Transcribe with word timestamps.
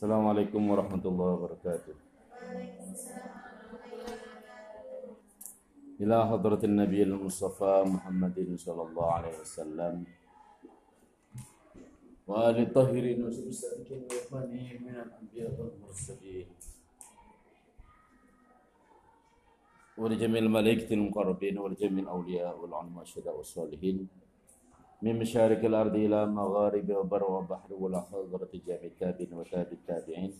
Assalamualaikum 0.00 0.64
warahmatullahi 0.64 1.32
wabarakatuh. 1.36 1.92
إلى 6.00 6.16
حضرة 6.24 6.62
النبي 6.64 7.00
المصطفى 7.04 7.84
محمد 7.84 8.56
صلى 8.56 8.82
الله 8.88 9.06
عليه 9.12 9.34
وسلم. 9.44 9.94
وآل 12.24 12.56
الطاهرين 12.64 13.18
والمستأكين 13.28 14.08
وإخوانهم 14.08 14.76
من 14.88 14.96
الأنبياء 15.04 15.52
والمرسلين. 15.60 16.48
ولجميع 20.00 20.40
الملائكة 20.40 20.88
المقربين 20.96 21.60
ولجميع 21.60 22.08
الأولياء 22.08 22.56
والعلماء 22.56 23.04
والشهداء 23.04 23.36
والصالحين. 23.36 24.08
من 25.02 25.18
مشارق 25.18 25.64
الأرض 25.64 25.94
إلى 25.96 26.26
مغارب 26.26 26.88
وبر 26.90 27.24
وبحر 27.30 27.70
ولا 27.72 28.00
حضرة 28.00 28.52
جامع 28.66 28.84
التابعين 28.84 29.32
وتابع 29.32 29.72
التابعين. 29.72 30.32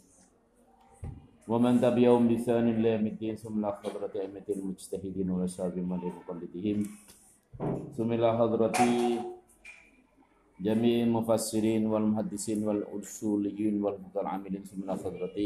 ومن 1.50 1.80
تبعهم 1.80 2.28
بثان 2.28 2.68
إلى 2.78 2.88
يوم 2.94 3.06
الدين 3.06 3.34
ثم 3.36 3.58
إلى 3.58 3.72
حضرة 3.82 4.12
أئمة 4.22 4.46
المجتهدين 4.56 5.30
وأصحاب 5.30 5.74
من 5.78 5.98
مقلدهم 6.18 6.78
ثم 7.96 8.12
إلى 8.12 8.28
حضرة 8.38 8.78
جميع 10.60 10.96
المفسرين 11.06 11.86
والمحدثين 11.86 12.58
والأصوليين 12.68 13.74
والمتعاملين 13.84 14.62
ثم 14.62 14.80
إلى 14.84 14.94
حضرة 15.02 15.36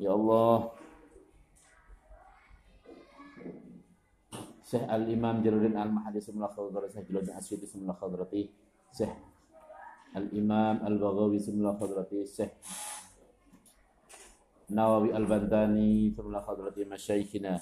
يا 0.00 0.12
الله 0.14 0.54
Syekh 4.68 4.84
Al-Imam 4.84 5.40
Jaludin 5.40 5.80
Al-Mahdi 5.80 6.20
Semula 6.20 6.52
Khadrati 6.52 6.92
Syekh 6.92 7.08
Jaludin 7.08 7.32
Asyidi 7.40 7.64
Semula 7.64 7.96
Khadrati 7.96 8.52
Syekh 8.92 9.16
Al-Imam 10.12 10.84
Al-Baghawi 10.84 11.40
Semula 11.40 11.72
Khadrati 11.80 12.28
Syekh 12.28 12.52
Nawawi 14.68 15.16
Al-Bantani 15.16 16.12
Semula 16.12 16.44
Khadrati 16.44 16.84
Masyaikhina 16.84 17.56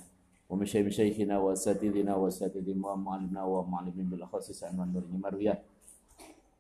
wa 0.51 0.55
masyayikh 0.59 0.91
masyayikhina 0.91 1.39
wa 1.39 1.55
asatidina 1.55 2.15
wa 2.19 2.27
asatidina 2.27 2.83
wa 2.83 2.95
mu'alimna 2.99 3.43
wa 3.47 3.67
mu'alimin 3.67 4.07
bil 4.11 4.27
khasis 4.27 4.63
anwan 4.63 4.91
nurni 4.95 5.19
marwiyah. 5.19 5.59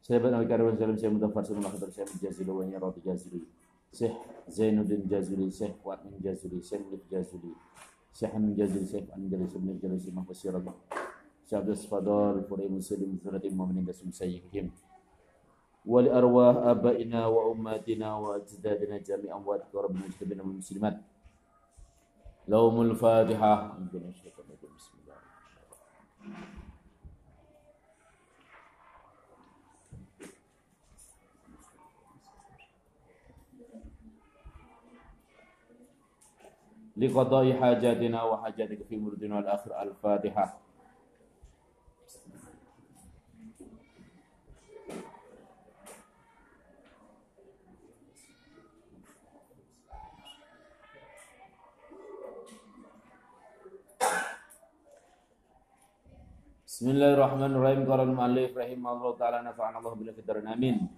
Sahabat 0.02 0.30
Nabi 0.30 0.46
Karim 0.46 0.78
Salam 0.78 0.94
Syekh 0.94 1.10
Mutafar 1.10 1.42
Semula 1.42 1.74
Khadrati 1.74 2.06
Syekh 2.06 2.22
Jazili 2.22 2.54
wa 2.54 2.62
Nyarati 2.62 3.02
Jazili 3.02 3.42
Syekh 3.90 4.14
Zainuddin 4.46 5.10
Jazili 5.10 5.50
Syekh 5.50 5.74
Fuad 5.82 6.06
bin 6.06 6.14
Jazili 6.22 6.62
Syekh 6.62 6.86
Jazili 7.10 7.50
Syekh 8.16 8.32
Amin 8.32 8.56
Jazil 8.56 8.88
Syekh 8.88 9.12
Amin 9.12 9.28
Jazil 9.28 9.44
Syekh 9.52 9.76
Jazil 9.76 10.00
Syekh 10.00 10.16
Mahfuz 10.16 10.40
Syirabah 10.40 10.72
Syekh 11.44 11.60
Abdul 11.60 11.76
Sfadal 11.76 12.36
Furai 12.48 12.72
Muslim 12.72 13.20
Zuratim 13.20 13.52
Mu'minin 13.52 13.84
Dasum 13.84 14.08
Sayyihim 14.08 14.72
Wali 15.84 16.08
arwah 16.08 16.64
abaina 16.72 17.28
wa 17.28 17.52
ummatina 17.52 18.16
wa 18.16 18.40
ajdadina 18.40 19.04
jami'an 19.04 19.44
wa 19.44 19.60
rabbina 19.60 20.08
mujtabina 20.08 20.40
wal 20.40 20.56
muslimat 20.56 20.96
Lahumul 22.48 22.96
Fatihah 22.96 23.76
Bismillah 23.84 24.35
liqadai 36.96 37.52
hajatina 37.60 38.24
wa 38.24 38.40
hajatika 38.44 38.84
fi 38.88 38.96
murdina 38.96 39.44
al 39.44 39.48
akhir 39.52 39.72
al 39.76 39.92
Bismillahirrahmanirrahim. 56.76 57.88
Qala 57.88 58.04
al-mu'allif 58.04 58.52
rahimahullah 58.52 59.16
ta'ala 59.16 59.40
nafa'ana 59.40 59.80
Allah 59.80 59.96
bil 59.96 60.12
fitrin. 60.12 60.44
Amin. 60.44 60.92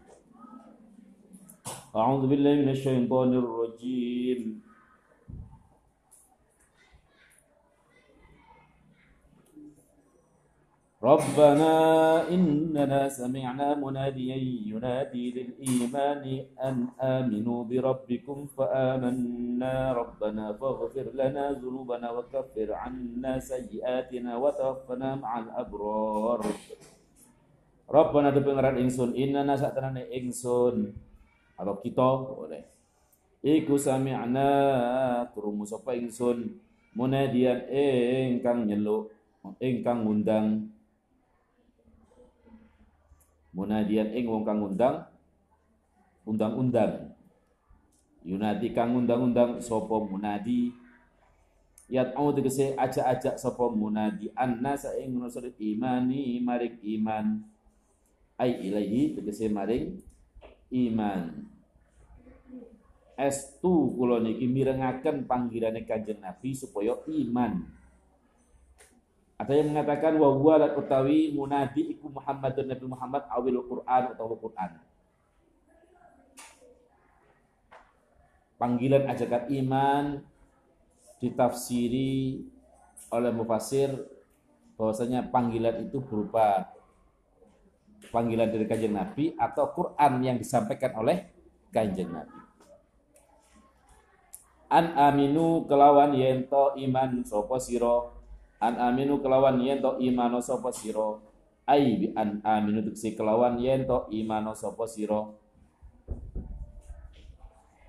A'udzu 1.95 2.27
billahi 2.27 2.67
minasy 2.67 2.83
syaithanir 2.83 3.47
rajim. 3.47 4.68
ربنا 11.04 11.74
إننا 12.32 13.02
سمعنا 13.12 13.76
مناديا 13.76 14.40
ينادي 14.72 15.26
للإيمان 15.36 16.24
أن 16.64 16.76
آمنوا 16.96 17.60
بربكم 17.64 18.38
فآمنا 18.56 19.76
ربنا 19.94 20.46
فاغفر 20.54 21.08
لنا 21.12 21.52
ذنوبنا 21.60 22.08
وكفر 22.12 22.70
عنا 22.74 23.34
سيئاتنا 23.40 24.32
وتوفنا 24.38 25.10
مع 25.16 25.32
الأبرار 25.40 26.42
Rabbana 27.84 28.32
de 28.32 28.40
pengeran 28.42 28.80
ingsun 28.80 29.12
innana 29.14 29.60
satanane 29.60 30.08
ingsun 30.18 30.98
atau 31.60 31.78
kita 31.84 32.10
boleh 32.26 32.64
iku 33.44 33.76
sami'na 33.76 34.50
krungu 35.36 35.68
sapa 35.68 35.94
ingsun 35.94 36.58
munadian 36.96 37.68
ingkang 37.70 38.66
nyeluk 38.66 39.12
ingkang 39.60 40.08
ngundang 40.08 40.67
munadian 43.59 44.15
ing 44.15 44.31
wong 44.31 44.47
kang 44.47 44.63
undang 44.63 45.03
undang-undang. 46.23 47.11
Yunadi 48.23 48.71
kang 48.77 48.95
undang-undang 48.95 49.59
sapa 49.59 49.99
munadi? 49.99 50.71
Yat 51.89 52.13
au 52.15 52.31
tegese 52.37 52.77
ajak-ajak 52.77 53.41
sapa 53.41 53.67
munadi. 53.73 54.29
Annasa 54.37 54.95
ing 55.01 55.17
nusrat 55.19 55.57
imani 55.57 56.39
maring 56.45 56.79
iman. 57.01 57.27
Ai 58.37 58.55
ilahi 58.69 59.17
tegese 59.19 59.49
maring 59.49 59.99
iman. 60.71 61.49
Estu 63.19 63.99
kula 63.99 64.23
niki 64.23 64.47
mirengaken 64.47 65.27
panggilane 65.27 65.83
Kanjeng 65.83 66.23
Nabi 66.23 66.55
supaya 66.55 66.95
iman 67.03 67.78
ada 69.39 69.55
yang 69.55 69.71
mengatakan 69.71 70.19
wa 70.19 70.35
huwa 70.35 70.67
utawi 70.75 71.31
munadi 71.31 71.95
iku 71.95 72.11
Muhammadun 72.11 72.67
Nabi 72.75 72.87
Muhammad 72.91 73.23
awil 73.31 73.63
Quran 73.71 74.03
atau 74.11 74.35
Quran. 74.35 74.71
Panggilan 78.59 79.07
ajakan 79.07 79.45
iman 79.63 80.05
ditafsiri 81.23 82.43
oleh 83.15 83.31
mufasir 83.31 83.95
bahwasanya 84.75 85.31
panggilan 85.31 85.87
itu 85.87 86.03
berupa 86.03 86.75
panggilan 88.11 88.51
dari 88.51 88.67
kanjeng 88.67 88.99
Nabi 88.99 89.39
atau 89.39 89.71
Quran 89.71 90.13
yang 90.19 90.37
disampaikan 90.43 90.99
oleh 90.99 91.31
kanjeng 91.71 92.11
Nabi. 92.11 92.39
An 94.67 94.99
aminu 94.99 95.63
kelawan 95.71 96.19
yento 96.19 96.75
iman 96.75 97.23
sopo 97.23 97.63
siro 97.63 98.18
an 98.59 98.75
aminu 98.79 99.23
kelawan 99.23 99.63
yen 99.63 99.79
to 99.79 99.99
imano 100.03 100.43
sapa 100.43 100.75
sira 100.75 101.19
ai 101.67 101.99
bi 101.99 102.07
an 102.19 102.43
aminu 102.43 102.83
tekse 102.91 103.15
kelawan 103.15 103.59
yen 103.63 103.87
to 103.87 104.07
imano 104.11 104.55
sapa 104.55 104.87
sira 104.87 105.27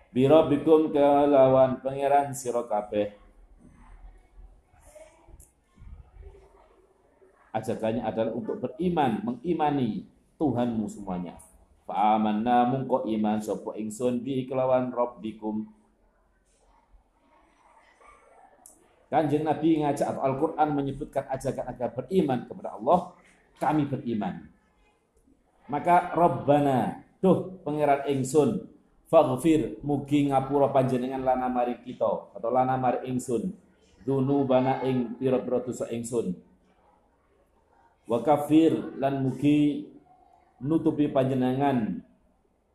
Birabbikum 0.09 0.90
kelawan 0.90 1.85
pangeran 1.85 2.34
sira 2.34 2.66
kabeh. 2.66 3.13
Ajakannya 7.53 8.01
adalah 8.01 8.34
untuk 8.34 8.57
beriman 8.57 9.22
mengimani 9.22 10.10
Tuhanmu 10.42 10.89
semuanya. 10.89 11.38
Fa 11.86 12.18
amanna 12.18 12.65
mungko 12.65 13.06
iman 13.06 13.38
sapa 13.38 13.77
ingsun 13.77 14.25
bi 14.25 14.50
kelawan 14.50 14.89
rabbikum 14.89 15.69
Kanjeng 19.10 19.42
Nabi 19.42 19.82
ngajak 19.82 20.06
atau 20.06 20.22
Al-Quran 20.22 20.70
menyebutkan 20.78 21.26
ajakan 21.34 21.66
agar 21.66 21.90
beriman 21.98 22.46
kepada 22.46 22.78
Allah, 22.78 23.18
kami 23.58 23.90
beriman. 23.90 24.46
Maka 25.66 26.14
Rabbana, 26.14 27.02
duh 27.18 27.58
pangeran 27.66 28.06
ingsun, 28.06 28.70
faghfir 29.10 29.82
mugi 29.82 30.30
ngapura 30.30 30.70
panjenengan 30.70 31.26
lana 31.26 31.50
mari 31.50 31.82
kita 31.82 32.38
atau 32.38 32.50
lana 32.54 32.78
mari 32.78 33.10
ingsun, 33.10 33.50
bana 34.46 34.86
ing 34.86 35.18
pira-pira 35.18 35.66
dosa 35.66 35.90
ingsun. 35.90 36.38
Wa 38.06 38.22
kafir 38.22 38.74
lan 38.98 39.26
mugi 39.26 39.90
nutupi 40.62 41.10
panjenengan 41.10 42.06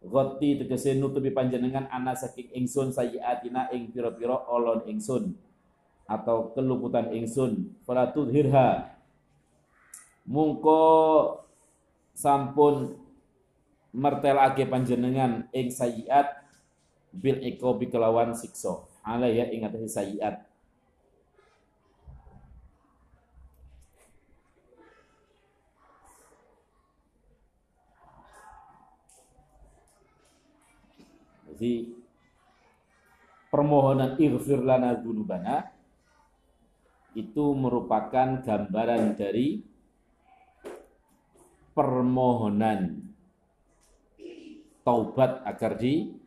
Goti 0.05 0.61
tegese 0.61 0.93
nutupi 1.01 1.33
panjenengan 1.33 1.89
ana 1.89 2.13
saking 2.13 2.53
ingsun 2.53 2.93
sayiatina 2.93 3.73
ing 3.73 3.89
pira-pira 3.89 4.37
olon 4.53 4.85
ingsun 4.85 5.33
atau 6.05 6.53
keluputan 6.53 7.13
ingsun. 7.13 7.73
Fala 7.85 8.09
tudhirha. 8.13 8.97
Mungko 10.25 10.81
sampun 12.17 12.97
mertelake 13.93 14.65
panjenengan 14.65 15.47
ing 15.53 15.69
sayiat 15.69 16.45
bil 17.15 17.39
ikobi 17.45 17.87
kelawan 17.93 18.35
sikso 18.35 18.91
alaya 19.05 19.53
ingat 19.53 19.77
sayiat. 19.85 20.41
Jadi 31.55 31.95
permohonan 33.47 34.19
ighfir 34.19 34.59
lana 34.59 34.99
dzunubana 34.99 35.71
itu 37.15 37.55
merupakan 37.55 38.43
gambaran 38.43 39.15
dari 39.15 39.63
permohonan 41.75 43.03
taubat 44.87 45.43
agar 45.43 45.75
diberikan 45.81 46.21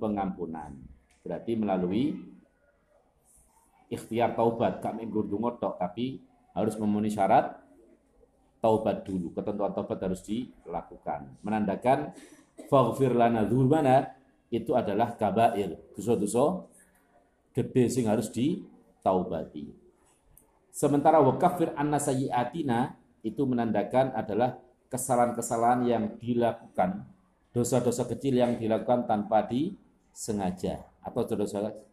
pengampunan. 0.00 0.74
Berarti 1.20 1.52
melalui 1.54 2.16
ikhtiar 3.92 4.34
taubat, 4.34 4.80
kami 4.80 5.06
gurdungot 5.06 5.60
tok, 5.60 5.76
tapi 5.76 6.22
harus 6.56 6.74
memenuhi 6.80 7.12
syarat 7.12 7.60
taubat 8.62 9.04
dulu. 9.04 9.30
Ketentuan 9.36 9.74
taubat 9.76 9.98
harus 10.00 10.22
dilakukan. 10.24 11.36
Menandakan 11.44 12.14
faghfir 12.70 13.12
lana 13.14 13.44
itu 14.50 14.74
adalah 14.74 15.14
kabair, 15.14 15.78
dosa-dosa 15.94 16.66
gede 17.50 17.90
sing 17.90 18.06
harus 18.06 18.30
ditaubati. 18.30 19.70
Sementara 20.70 21.18
wakafir 21.18 21.74
anna 21.74 21.98
sayyiatina 21.98 22.94
itu 23.26 23.42
menandakan 23.44 24.14
adalah 24.14 24.56
kesalahan-kesalahan 24.88 25.86
yang 25.86 26.04
dilakukan, 26.18 27.04
dosa-dosa 27.50 28.06
kecil 28.06 28.38
yang 28.38 28.56
dilakukan 28.56 29.06
tanpa 29.06 29.46
disengaja 29.46 30.86
atau 31.02 31.22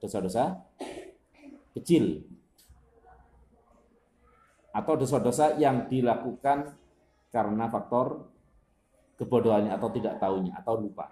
dosa-dosa 0.01 0.61
kecil 1.77 2.25
atau 4.73 4.93
dosa-dosa 4.93 5.57
yang 5.57 5.89
dilakukan 5.89 6.77
karena 7.33 7.65
faktor 7.65 8.29
kebodohannya 9.17 9.73
atau 9.73 9.89
tidak 9.89 10.21
tahunya 10.21 10.53
atau 10.53 10.77
lupa. 10.77 11.09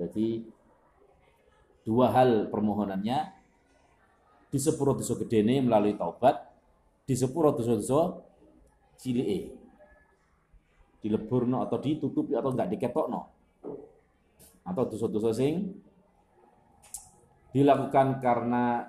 Jadi 0.00 0.40
dua 1.84 2.10
hal 2.10 2.48
permohonannya 2.48 3.18
di 4.48 4.58
sepuro 4.58 4.96
dosa 4.96 5.14
gedene 5.20 5.60
melalui 5.60 5.94
taubat, 5.94 6.40
di 7.04 7.14
sepuro 7.14 7.52
dosa-dosa 7.52 8.18
cilike. 8.96 9.62
Dileburno 11.04 11.60
atau 11.60 11.76
ditutupi 11.76 12.32
atau 12.32 12.48
enggak 12.48 12.72
diketokno. 12.72 13.20
Atau 14.64 14.88
dosa-dosa 14.88 15.36
sing 15.36 15.76
dilakukan 17.52 18.24
karena 18.24 18.88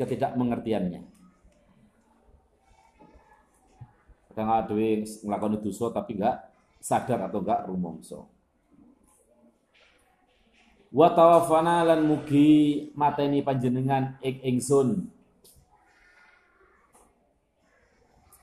ketidakmengertiannya. 0.00 1.12
kadang 4.32 4.64
ada 4.64 4.72
melakukan 5.28 5.60
dosa 5.60 5.92
tapi 5.92 6.16
enggak 6.16 6.40
sadar 6.80 7.28
atau 7.28 7.44
enggak 7.44 7.68
rumongso 7.68 8.31
wa 10.92 11.08
tawafana 11.08 11.88
lan 11.88 12.04
mugi 12.04 12.92
mateni 12.92 13.40
panjenengan 13.40 14.20
ing 14.20 14.36
ingsun. 14.44 15.08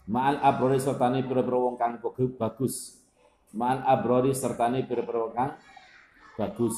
Ma'al 0.10 0.42
abrori 0.42 0.82
sertane 0.82 1.22
pira-pira 1.22 1.58
wong 1.62 1.78
kang 1.78 2.02
bagus. 2.34 2.98
Ma'al 3.54 3.86
abrori 3.86 4.34
sertane 4.34 4.82
pira-pira 4.82 5.30
wong 5.30 5.34
kang 5.38 5.54
bagus. 6.34 6.74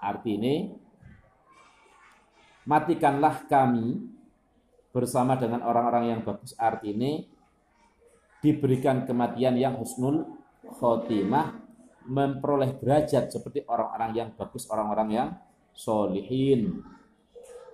Artine 0.00 0.80
matikanlah 2.64 3.44
kami 3.44 4.00
bersama 4.96 5.36
dengan 5.36 5.60
orang-orang 5.60 6.16
yang 6.16 6.20
bagus. 6.24 6.56
Artine 6.56 7.28
diberikan 8.40 9.04
kematian 9.04 9.60
yang 9.60 9.76
husnul 9.76 10.40
khotimah 10.80 11.59
memperoleh 12.10 12.74
derajat 12.82 13.30
seperti 13.30 13.62
orang-orang 13.70 14.10
yang 14.18 14.28
bagus, 14.34 14.66
orang-orang 14.66 15.08
yang 15.14 15.28
solihin. 15.70 16.82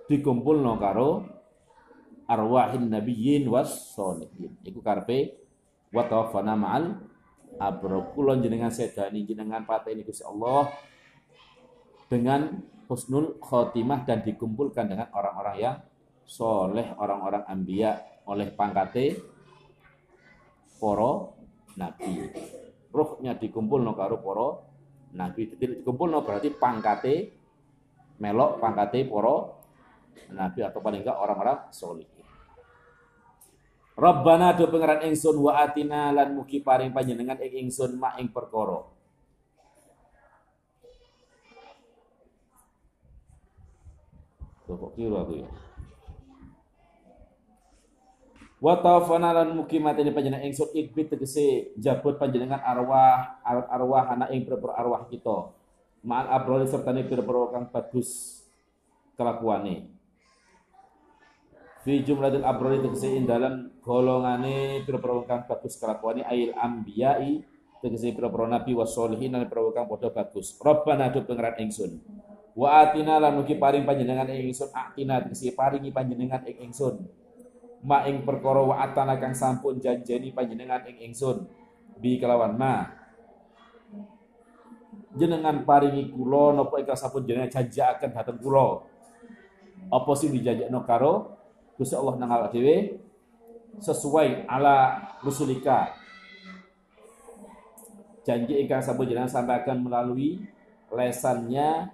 Dikumpul 0.05 0.61
no 0.61 0.77
karo 0.77 1.25
arwahin 2.29 2.93
nabiyyin 2.93 3.49
was 3.49 3.97
solihin. 3.97 4.53
Iku 4.61 4.79
karpe 4.85 5.41
wa 5.89 6.05
ma'al 6.53 7.01
abro 7.57 8.13
kulon 8.13 8.45
jenengan 8.45 8.69
sedani 8.69 9.25
jenengan 9.25 9.65
ini 9.89 10.05
Gusti 10.05 10.21
Allah 10.21 10.69
dengan 12.05 12.61
husnul 12.87 13.41
khotimah 13.41 14.05
dan 14.05 14.23
dikumpulkan 14.23 14.87
dengan 14.87 15.11
orang-orang 15.11 15.55
yang 15.59 15.75
soleh, 16.23 16.95
orang-orang 16.95 17.43
ambia 17.49 17.99
oleh 18.27 18.51
pangkate 18.51 19.19
poro 20.79 21.35
nabi. 21.75 22.66
Rohnya 22.97 23.37
dikumpul 23.37 23.85
no 23.85 23.93
karo 23.93 24.17
poro 24.17 24.49
nabi. 25.13 25.53
Dikumpul 25.53 26.09
no 26.09 26.25
berarti 26.25 26.49
pangkate 26.49 27.15
melok 28.17 28.57
pangkate 28.57 29.05
poro 29.05 29.61
nabi 30.33 30.65
atau 30.65 30.81
paling 30.81 31.05
enggak 31.05 31.21
orang-orang 31.21 31.69
solih. 31.69 32.09
Rabbana 33.97 34.53
do 34.53 34.69
pangeran 34.69 35.09
ingsun 35.09 35.37
wa 35.41 35.57
atina 35.57 36.13
lan 36.13 36.37
mugi 36.37 36.61
paring 36.61 36.93
panjenengan 36.93 37.37
ing 37.41 37.65
ingsun 37.65 37.97
mak 37.97 38.17
ing 38.21 38.29
perkara. 38.29 38.81
Kok 44.67 44.93
kira 44.93 45.23
aku 45.23 45.33
ya? 45.41 45.49
Wa 48.57 48.81
tawafana 48.81 49.37
lan 49.37 49.53
mukimat 49.53 49.93
ini 50.01 50.09
panjenengan 50.09 50.41
ingsun 50.49 50.73
ikbit 50.73 51.13
tegese 51.13 51.77
jabut 51.77 52.17
panjenengan 52.17 52.57
arwah 52.57 53.37
arwah 53.45 54.09
anak 54.09 54.33
ing 54.33 54.49
pira 54.49 54.73
arwah 54.73 55.05
kita. 55.05 55.53
Ma'al 56.01 56.25
abrol 56.33 56.65
serta 56.65 56.89
pira-pira 56.89 57.53
kang 57.53 57.69
bagus 57.69 58.41
kelakuane. 59.13 59.93
Fi 61.85 62.01
jumlatil 62.01 62.41
abrol 62.41 62.81
tegese 62.81 63.13
ing 63.13 63.29
dalam 63.29 63.77
golongane 63.85 64.81
kang 65.29 65.45
bagus 65.45 65.77
kelakuane 65.77 66.25
ail 66.25 66.57
ambiyai 66.57 67.45
tegese 67.85 68.09
pira-pira 68.09 68.49
nabi 68.49 68.73
wasolihin 68.73 69.37
lan 69.37 69.45
pira 69.45 69.69
kang 69.69 69.85
bagus. 69.85 70.57
Rabbana 70.57 71.13
do 71.13 71.21
pangeran 71.29 71.61
ingsun. 71.61 72.01
Wa 72.57 72.89
atina 72.89 73.21
lan 73.21 73.37
mugi 73.37 73.53
paring 73.53 73.85
panjenengan 73.85 74.33
ing 74.33 74.49
ingsun 74.49 74.73
atina 74.73 75.21
tegese 75.21 75.53
paringi 75.53 75.93
panjenengan 75.93 76.41
ing 76.49 76.73
ma 77.85 78.07
ing 78.09 78.25
perkara 78.25 78.61
wa 78.63 78.81
atana 78.81 79.21
kang 79.21 79.37
sampun 79.37 79.77
janjeni 79.77 80.33
panjenengan 80.33 80.85
ing 80.89 81.11
ingsun. 81.11 81.45
Bi 81.97 82.17
kelawan 82.17 82.57
ma. 82.57 82.85
Jenengan 85.17 85.65
paringi 85.65 86.13
kula 86.13 86.53
napa 86.53 86.77
ingkang 86.77 86.97
sampun 86.97 87.25
jenengan 87.25 87.49
janjiaken 87.49 88.13
dhateng 88.13 88.37
kula? 88.37 88.85
Apa 89.89 90.11
sing 90.13 90.33
dijanjekno 90.33 90.83
karo 90.85 91.37
Gusti 91.77 91.93
Allah 91.93 92.17
nang 92.17 92.29
awak 92.33 92.53
dhewe? 92.53 93.01
Sesuai 93.81 94.49
ala 94.49 95.09
rusulika. 95.21 95.93
Janji 98.25 98.61
ingkang 98.61 98.81
sampun 98.81 99.09
jenengan 99.09 99.29
sampaikan 99.29 99.81
melalui 99.81 100.41
lesannya 100.93 101.93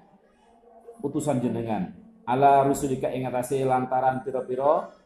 utusan 1.04 1.40
jenengan. 1.44 1.96
Ala 2.24 2.64
rusulika 2.64 3.12
ing 3.12 3.28
lantaran 3.28 4.24
pira-pira 4.24 5.03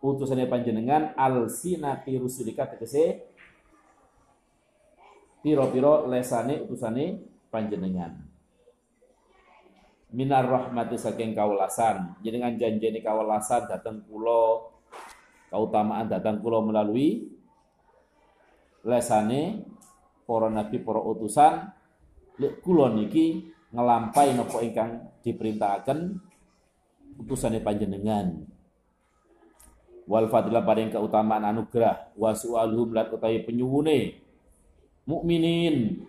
utusannya 0.00 0.46
panjenengan 0.46 1.16
al 1.16 1.48
sinati 1.48 2.20
rusulika 2.20 2.68
tegese 2.68 3.32
piro-piro 5.40 6.10
lesane 6.10 6.66
utusane 6.66 7.22
panjenengan. 7.48 8.12
Minar 10.16 10.46
rahmati 10.46 10.96
saking 10.96 11.34
kawelasan 11.34 12.18
jenengan 12.22 12.54
janjeni 12.56 13.02
kawelasan 13.02 13.66
datang 13.66 14.06
pulau 14.06 14.70
keutamaan 15.50 16.06
datang 16.06 16.38
pulau 16.40 16.62
melalui 16.62 17.30
lesane 18.86 19.66
para 20.26 20.48
nabi 20.50 20.82
para 20.82 21.00
utusan. 21.02 21.72
Lek 22.36 22.60
kula 22.60 22.92
niki 22.92 23.48
ngelampai 23.72 24.36
napa 24.36 24.60
ingkang 24.60 25.08
diperintahkan 25.24 26.20
utusane 27.16 27.64
panjenengan 27.64 28.44
wal 30.06 30.30
fadilah 30.30 30.62
paring 30.62 30.94
keutamaan 30.94 31.42
anugerah. 31.42 32.14
Wa 32.14 32.32
su'aluhum 32.32 32.94
lan 32.94 33.10
utawi 33.10 33.42
penyuwune 33.42 34.22
mukminin. 35.04 36.06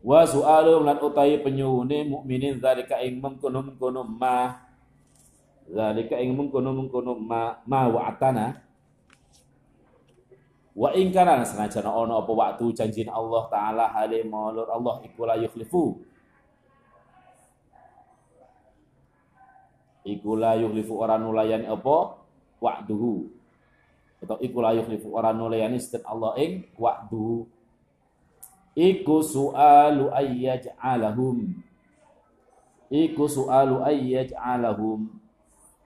Wa 0.00 0.22
su'aluhum 0.24 0.86
lan 0.86 0.98
utawi 1.02 1.42
penyuwune 1.42 2.06
mukminin. 2.06 2.62
Zalika 2.62 3.02
ing 3.02 3.18
mengkono-mengkono 3.18 4.06
ma. 4.06 4.62
Zalika 5.68 6.16
ing 6.22 6.38
mengkono-mengkono 6.38 7.18
ma. 7.18 7.58
Ma 7.66 7.90
wa 7.90 8.08
atana 8.08 8.64
Wa 10.78 10.94
in 10.94 11.10
kana 11.10 11.42
senajan 11.42 11.82
ana 11.90 12.22
apa 12.22 12.30
waktu 12.30 12.70
janjine 12.70 13.10
Allah 13.10 13.50
taala 13.50 13.90
hale 13.90 14.22
maulur 14.22 14.70
Allah. 14.70 15.02
Iku 15.02 15.26
la 15.26 15.34
yukhlifu. 15.34 15.98
Iku 20.08 20.40
la 20.40 20.56
yukhlifu 20.56 20.96
ora 20.96 21.20
nulayani 21.20 21.68
apa? 21.68 22.16
Wa'duhu. 22.64 23.28
Atau 24.24 24.40
iku 24.40 24.64
la 24.64 24.72
yukhlifu 24.72 25.12
ora 25.12 25.36
nulayani 25.36 25.76
setiap 25.76 26.08
Allah 26.08 26.32
ing 26.40 26.64
wa'duhu. 26.80 27.44
Iku 28.72 29.20
su'alu 29.20 30.08
ayyaj'alahum. 30.08 31.60
Iku 32.88 33.24
su'alu 33.28 33.84
ayyaj'alahum. 33.84 35.12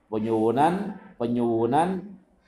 Penyuwunan 0.07 1.03
penyuwunan 1.19 2.05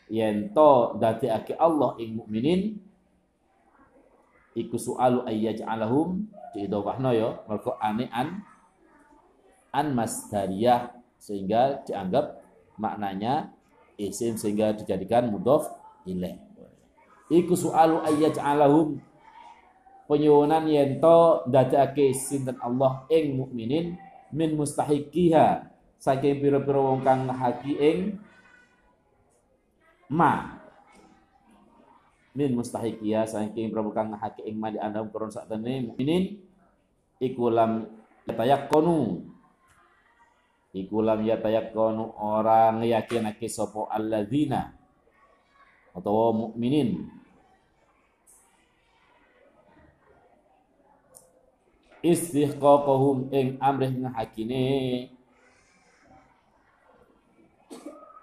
yen 0.06 0.54
to 0.54 0.94
dadekake 1.02 1.58
Allah 1.58 1.98
ing 1.98 2.22
mukminin. 2.22 2.78
Iku 4.54 4.78
su'alu 4.78 5.26
ayyaj'alahum. 5.26 6.30
Diidhofahno 6.54 7.10
ya 7.10 7.42
mergo 7.50 7.74
ane 7.82 8.06
an 8.14 8.46
an 9.74 9.90
masdariyah 9.90 11.03
sehingga 11.24 11.80
dianggap 11.88 12.44
maknanya 12.76 13.56
isim 13.96 14.36
sehingga 14.36 14.76
dijadikan 14.76 15.32
mudhof 15.32 15.72
ilaih 16.04 16.44
iku 17.32 17.54
su'alu 17.56 18.04
ayyaj'alahum. 18.04 19.00
Penyuwunan 20.04 20.68
yen 20.68 21.00
to 21.00 21.48
dadekake 21.48 22.12
sinten 22.12 22.60
Allah 22.60 23.08
ing 23.08 23.40
mukminin 23.40 23.96
min 24.28 24.52
mustahiqiha. 24.52 25.72
Saking 25.96 26.44
pira-pira 26.44 26.76
wong 26.76 27.00
kang 27.00 27.24
haki 27.32 27.72
ing 27.80 27.98
ma. 30.12 30.60
Min 32.36 32.52
mustahiqiha 32.52 33.24
saking 33.24 33.72
pira 33.72 33.80
kang 33.96 34.12
haki 34.12 34.44
ing 34.44 34.60
ma 34.60 34.68
di 34.68 34.76
andam 34.76 35.08
kurun 35.08 35.32
sakjane 35.32 35.88
mukminin. 35.88 36.36
Iku 37.16 37.48
lam 37.48 37.88
yatayaqqanu 38.28 39.24
iku 40.74 41.06
lam 41.06 41.22
yatayaqqanu 41.22 42.18
orang 42.18 42.82
yakinake 42.82 43.46
sapa 43.46 43.86
alladzina 43.94 44.74
atau 45.94 46.34
mukminin. 46.34 47.06
Istihqaqahum 52.04 53.32
ing 53.32 53.56
amrih 53.62 53.88
ngahakine 53.96 54.62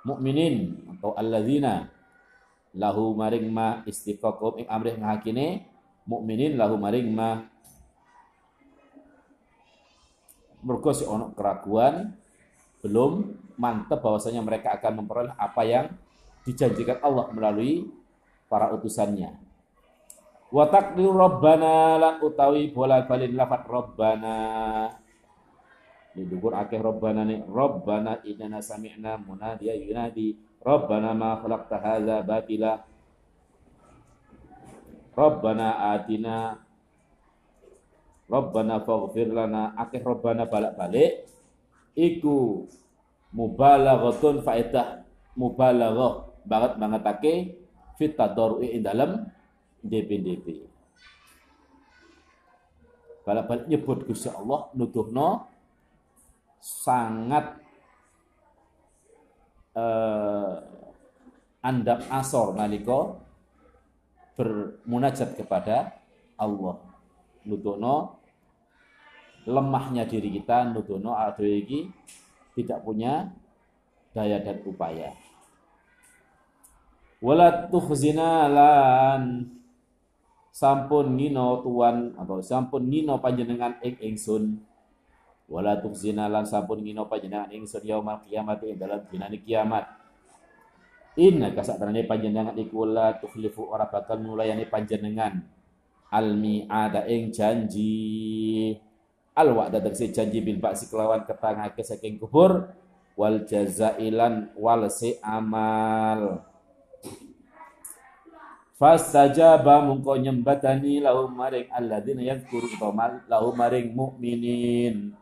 mukminin 0.05 0.85
atau 0.99 1.17
alladzina. 1.17 1.89
Lahu 2.77 3.17
maring 3.17 3.49
ma 3.49 3.81
istiqaqahum 3.89 4.61
ing 4.61 4.67
amrih 4.69 4.95
ngahakine 4.99 5.65
mukminin 6.05 6.59
lahu 6.59 6.77
maring 6.77 7.09
ma. 7.09 7.47
Mergo 10.61 10.93
si 10.93 11.01
ono 11.07 11.33
keraguan 11.33 12.20
belum 12.81 13.37
mantap 13.61 14.01
bahwasanya 14.01 14.41
mereka 14.41 14.73
akan 14.73 15.05
memperoleh 15.05 15.33
apa 15.37 15.61
yang 15.61 15.85
dijanjikan 16.41 16.97
Allah 17.05 17.29
melalui 17.29 17.85
para 18.49 18.73
utusannya. 18.73 19.37
Wa 20.51 20.67
takdiru 20.67 21.15
rabbana 21.15 21.95
lan 21.95 22.15
utawi 22.19 22.73
bola 22.73 23.05
balin 23.07 23.37
lafat 23.37 23.63
rabbana. 23.69 24.37
Di 26.11 26.27
dukur 26.27 26.51
akeh 26.51 26.81
rabbana 26.81 27.23
ni 27.23 27.39
rabbana 27.39 28.19
inna 28.27 28.59
sami'na 28.59 29.15
munadiya 29.15 29.77
yunadi. 29.79 30.35
Rabbana 30.59 31.15
ma 31.15 31.39
khalaqta 31.39 31.79
hadza 31.79 32.19
batila. 32.27 32.83
Rabbana 35.15 35.95
atina. 35.95 36.59
Rabbana 38.27 38.83
faghfir 38.83 39.31
lana. 39.31 39.71
Akeh 39.79 40.03
rabbana 40.03 40.51
balak-balik 40.51 41.30
iku 41.95 42.67
mubalaghatun 43.31 44.43
faedah 44.43 45.03
mubalaghah 45.35 46.27
banget 46.43 46.73
banget 46.77 47.01
ake 47.07 47.33
fit 47.95 48.13
tadarrui 48.17 48.81
dalam 48.81 49.29
DPDP. 49.81 50.65
Balik-balik 53.21 53.69
nyebut 53.69 53.99
Gusti 54.09 54.29
Allah 54.33 54.73
nuduhno 54.73 55.45
sangat 56.57 57.61
eh, 59.77 60.53
andap 61.61 62.01
asor 62.09 62.57
naliko 62.57 63.21
bermunajat 64.33 65.37
kepada 65.37 66.01
Allah. 66.37 66.81
Nuduhno 67.45 68.20
lemahnya 69.45 70.05
diri 70.05 70.29
kita 70.37 70.69
nuduhno 70.69 71.17
ada 71.17 71.41
iki 71.41 71.89
tidak 72.53 72.83
punya 72.85 73.31
daya 74.11 74.43
dan 74.43 74.61
upaya. 74.67 75.15
Wala 77.21 77.69
lan 78.49 79.21
sampun 80.51 81.05
ngino 81.15 81.61
tuan 81.61 82.17
atau 82.17 82.41
sampun 82.41 82.89
ngino 82.89 83.21
panjenengan 83.21 83.77
ing 83.85 83.97
ingsun. 84.01 84.57
Wala 85.45 85.77
lan 85.77 86.45
sampun 86.45 86.81
ngino 86.81 87.05
panjenengan 87.05 87.53
ingsun 87.53 87.85
yaumal 87.85 88.19
kiamat 88.25 88.65
ing 88.65 88.77
dalam 88.77 89.05
dinane 89.05 89.37
kiamat. 89.37 89.85
Inna 91.19 91.51
kasatrane 91.51 92.07
panjenengan 92.07 92.55
iku 92.55 92.87
la 92.87 93.19
tukhlifu 93.19 93.67
ora 93.69 93.85
bakal 93.85 94.17
nulayani 94.17 94.65
panjenengan. 94.65 95.43
Almi 96.11 96.67
ada 96.67 97.07
ing 97.07 97.31
janji 97.31 98.75
al 99.41 99.57
wa'da 99.57 99.81
tegese 99.81 100.13
janji 100.13 100.39
bil 100.45 100.61
ba'si 100.61 100.85
kelawan 100.85 101.25
ketangake 101.25 101.81
saking 101.81 102.21
kubur 102.21 102.69
wal 103.17 103.41
jazailan 103.49 104.53
wal 104.53 104.85
si 104.93 105.17
amal 105.25 106.45
Fastajaba 108.81 109.85
mungko 109.85 110.17
nyembatani 110.17 111.05
lahum 111.05 111.37
maring 111.37 111.69
alladzina 111.69 112.25
yadhkuru 112.25 112.65
utawa 112.65 113.21
lahum 113.29 113.53
maring 113.53 113.93
mukminin. 113.93 115.13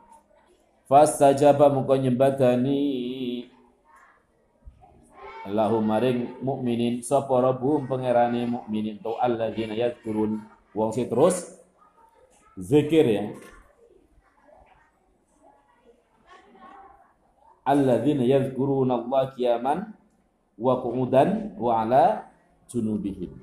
Fastajaba 0.87 1.67
mungko 1.67 1.99
nyembatani 1.99 2.79
lahum 5.51 5.83
maring 5.83 6.39
mukminin 6.39 7.03
sapa 7.03 7.35
rabbuhum 7.35 7.83
pangerane 7.83 8.47
mukminin 8.47 8.95
to 9.03 9.19
alladzina 9.19 9.75
yadhkurun 9.75 10.39
wong 10.71 10.95
si 10.95 11.03
terus 11.11 11.59
zikir 12.55 13.11
ya. 13.11 13.27
Alladzina 17.69 18.25
yadhkuruna 18.25 19.05
Allah 19.05 19.29
qiyaman 19.37 19.79
wa 20.57 20.73
qu'udan 20.81 21.53
wa 21.53 21.85
ala 21.85 22.33
junubihim. 22.65 23.37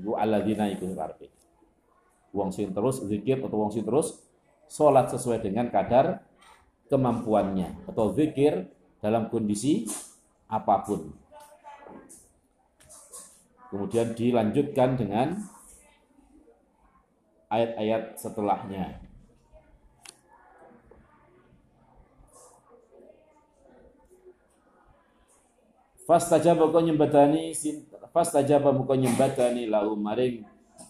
Iku 0.00 0.16
alladzina 0.16 0.72
iku 0.72 0.88
karepe. 0.96 1.28
Wong 2.32 2.48
sing 2.56 2.72
terus 2.72 3.04
zikir 3.04 3.42
atau 3.44 3.58
wong 3.60 3.74
sing 3.74 3.84
terus 3.84 4.22
salat 4.64 5.12
sesuai 5.12 5.44
dengan 5.44 5.68
kadar 5.68 6.24
kemampuannya 6.88 7.84
atau 7.90 8.14
zikir 8.16 8.70
dalam 9.04 9.28
kondisi 9.28 9.84
apa 10.48 10.80
pun. 10.86 11.12
Kemudian 13.70 14.16
dilanjutkan 14.16 14.98
dengan 14.98 15.38
ayat-ayat 17.50 18.18
setelahnya. 18.18 19.09
Fastajaba 26.10 26.74
kau 26.74 26.82
nyembatani 26.82 27.54
fastajaba 28.10 28.74
muka 28.74 28.98
nyembatani 28.98 29.70
lahu 29.70 29.94
maring 29.94 30.42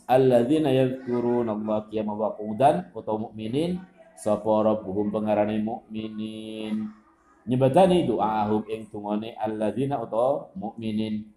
alladzina 0.09 0.73
yadhkuruna 0.73 1.53
Allah 1.61 1.85
qiyaman 1.93 2.17
wa 2.17 2.33
qu'udan 2.33 2.89
utawa 2.97 3.29
mukminin. 3.29 3.77
Sapa 4.17 4.65
rabbuhum 4.65 5.13
pengarane 5.13 5.61
mukminin. 5.61 6.89
Nyembatani 7.45 8.09
doaahum 8.09 8.65
ing 8.73 8.89
tungone 8.89 9.37
alladzina 9.37 10.01
utawa 10.01 10.49
mukminin. 10.57 11.29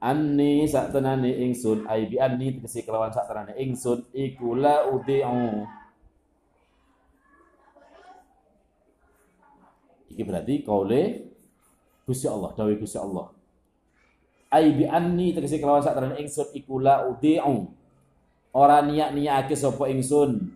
Anni 0.00 0.64
sak 0.64 0.96
tenane 0.96 1.28
ingsun 1.28 1.84
ai 1.84 2.08
bi 2.08 2.16
anni 2.24 2.56
tegese 2.56 2.88
kelawan 2.88 3.12
sak 3.12 3.28
tenane 3.28 3.52
ingsun 3.60 4.00
iku 4.16 4.56
la 4.56 4.88
udi'u. 4.88 5.68
Iki 10.08 10.22
berarti 10.24 10.64
kaule 10.64 11.33
Gusti 12.04 12.28
Allah, 12.28 12.52
dawuh 12.52 12.76
Gusti 12.76 13.00
Allah. 13.00 13.32
Ai 14.52 14.70
bi 14.70 14.84
anni 14.86 15.34
tegese 15.34 15.58
kelawan 15.58 15.82
sak 15.82 15.98
terane 15.98 16.20
ingsun 16.20 16.52
iku 16.54 16.78
la 16.78 17.08
udhi'u. 17.10 17.66
Ora 18.54 18.78
niat-niatake 18.86 19.58
sapa 19.58 19.90
ingsun 19.90 20.54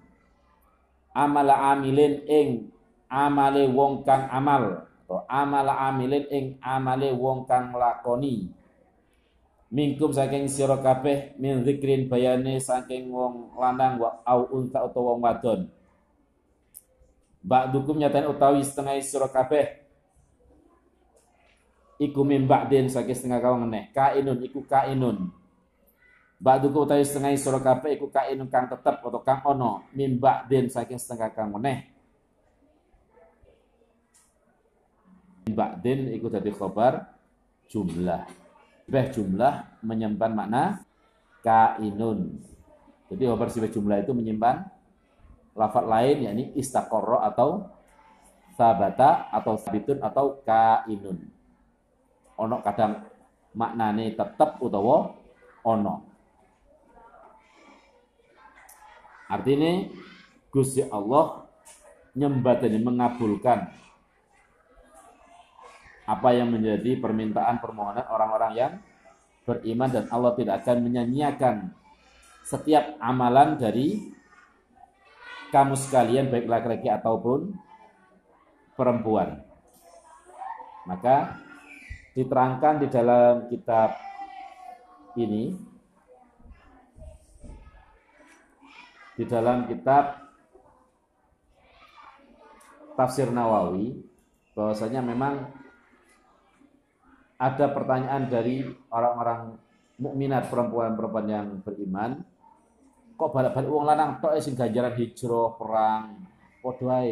amala 1.11 1.75
amilin 1.75 2.23
ing 2.31 2.71
amale 3.11 3.67
wong 3.67 4.07
kang 4.07 4.31
amal 4.31 4.87
atau 5.03 5.27
amala 5.27 5.75
amilin 5.91 6.25
ing 6.31 6.45
amale 6.63 7.11
wong 7.11 7.43
kang 7.49 7.75
lakoni 7.75 8.55
Minkum 9.69 10.17
saking 10.17 10.49
sira 10.49 10.81
kabeh 10.81 11.37
min 11.37 11.61
zikrin 11.61 12.09
bayane 12.09 12.57
saking 12.57 13.13
wong 13.13 13.53
lanang 13.53 14.01
wa 14.01 14.17
au 14.25 14.49
unta 14.57 14.81
utawa 14.81 15.13
wong 15.13 15.21
wadon. 15.21 15.61
Ba'dukum 17.45 18.01
nyatain 18.01 18.33
utawi 18.33 18.65
setengah 18.65 18.97
sira 19.05 19.29
kabeh 19.29 19.77
iku 21.99 22.23
min 22.23 22.47
ba'din 22.47 22.87
saking 22.87 23.15
setengah 23.15 23.43
kawang 23.43 23.67
meneh. 23.67 23.91
Kainun 23.91 24.39
iku 24.47 24.63
kainun. 24.65 25.35
Ba'dukum 26.39 26.87
utawi 26.87 27.03
setengah 27.03 27.35
sira 27.35 27.59
kabeh 27.59 27.99
iku 27.99 28.07
kainun 28.07 28.47
kang 28.47 28.71
tetep 28.71 29.03
atau 29.03 29.21
kang 29.27 29.43
ono 29.43 29.83
min 29.91 30.17
ba'din 30.17 30.71
saking 30.71 30.97
setengah 30.97 31.35
kang 31.35 31.51
meneh. 31.51 31.91
Ba'din 35.51 36.15
iku 36.15 36.31
dadi 36.31 36.55
khobar 36.55 37.11
jumlah 37.67 38.25
beh 38.89 39.07
jumlah 39.13 39.85
menyimpan 39.85 40.33
makna 40.33 40.81
kainun. 41.45 42.41
Jadi 43.11 43.23
khobar 43.27 43.49
sibah 43.53 43.69
jumlah 43.69 43.99
itu 44.01 44.13
menyimpan 44.15 44.65
lafat 45.59 45.85
lain 45.85 46.17
yakni 46.23 46.45
istaqarra 46.55 47.27
atau 47.35 47.67
sabata 48.55 49.27
atau 49.35 49.59
sabitun 49.59 49.99
atau 49.99 50.39
kainun. 50.47 51.38
Ono 52.39 52.63
kadang 52.63 53.03
maknane 53.59 54.15
tetap 54.15 54.63
utawa 54.63 55.11
ono. 55.67 55.95
Artinya 59.29 59.85
Gusti 60.49 60.81
Allah 60.89 61.45
nyembatani 62.17 62.79
mengabulkan 62.81 63.69
apa 66.09 66.29
yang 66.33 66.49
menjadi 66.49 66.97
permintaan 66.97 67.61
permohonan 67.61 68.09
orang-orang 68.09 68.53
yang 68.57 68.73
beriman 69.45 69.93
dan 69.93 70.09
Allah 70.09 70.33
tidak 70.33 70.65
akan 70.65 70.89
menyanyiakan 70.89 71.57
setiap 72.49 72.97
amalan 72.97 73.61
dari 73.61 74.09
kamu 75.53 75.77
sekalian 75.77 76.33
baik 76.33 76.49
laki-laki 76.49 76.89
ataupun 76.89 77.53
perempuan. 78.73 79.45
Maka 80.89 81.37
diterangkan 82.19 82.83
di 82.83 82.87
dalam 82.91 83.47
kitab 83.47 83.95
ini. 85.15 85.55
Di 89.15 89.23
dalam 89.27 89.71
kitab 89.71 90.19
Tafsir 92.99 93.31
Nawawi 93.31 93.95
bahwasanya 94.59 94.99
memang 95.03 95.47
ada 97.39 97.71
pertanyaan 97.71 98.27
dari 98.27 98.67
orang-orang 98.91 99.55
mukminat 100.03 100.51
perempuan-perempuan 100.51 101.27
yang 101.31 101.47
beriman 101.63 102.23
kok 103.19 103.35
balik-balik 103.35 103.71
uang 103.71 103.87
lanang 103.87 104.23
tok 104.23 104.39
sing 104.39 104.55
ganjaran 104.55 104.95
hijrah 104.95 105.59
perang? 105.59 106.23
Padha 106.63 107.03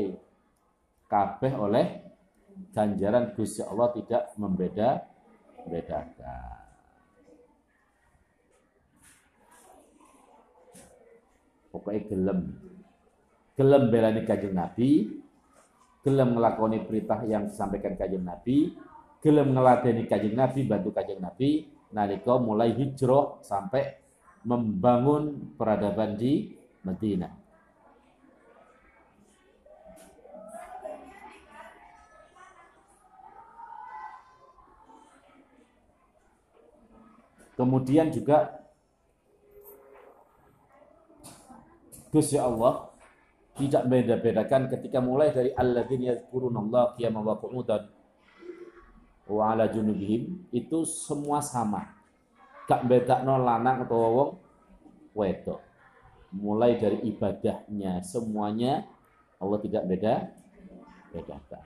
kabeh 1.07 1.53
oleh 1.55 2.06
ganjaran 2.73 3.33
Gusti 3.37 3.63
Allah 3.65 3.93
tidak 3.93 4.23
membeda 4.37 5.05
bedakan 5.67 6.57
pokoknya 11.75 12.03
gelem 12.09 12.41
gelem 13.57 13.83
belani 13.91 14.23
kajeng 14.25 14.55
Nabi 14.55 14.91
gelem 16.07 16.39
ngelakoni 16.39 16.87
perintah 16.87 17.21
yang 17.27 17.51
disampaikan 17.51 17.99
kajeng 17.99 18.25
Nabi 18.25 18.73
gelem 19.27 19.59
ngeladeni 19.59 20.07
Kanjeng 20.07 20.39
Nabi, 20.39 20.61
bantu 20.71 20.95
Kanjeng 20.95 21.19
Nabi 21.19 21.67
nalika 21.91 22.39
mulai 22.39 22.71
hijrah 22.79 23.43
sampai 23.43 23.99
membangun 24.47 25.55
peradaban 25.59 26.15
di 26.15 26.55
Madinah. 26.87 27.46
Kemudian 37.57 38.13
juga 38.13 38.53
Gusti 42.13 42.37
Allah 42.37 42.93
tidak 43.57 43.89
beda-bedakan 43.89 44.69
ketika 44.69 45.01
mulai 45.01 45.33
dari 45.33 45.51
alladzina 45.57 46.13
yadhkurunallaha 46.13 46.93
qiyaman 47.01 47.25
wa 47.25 47.37
qu'udan 47.41 47.89
wa 49.27 49.43
ala 49.53 49.67
junubihim 49.73 50.45
itu 50.53 50.85
semua 50.85 51.41
sama. 51.41 51.97
Gak 52.69 52.85
bedakno 52.85 53.41
lanang 53.41 53.89
atau 53.89 53.97
wong 53.97 54.31
wedok. 55.17 55.61
Mulai 56.37 56.77
dari 56.77 57.01
ibadahnya 57.09 58.05
semuanya 58.05 58.85
Allah 59.41 59.59
tidak 59.65 59.85
beda 59.89 60.15
bedakan. 61.17 61.65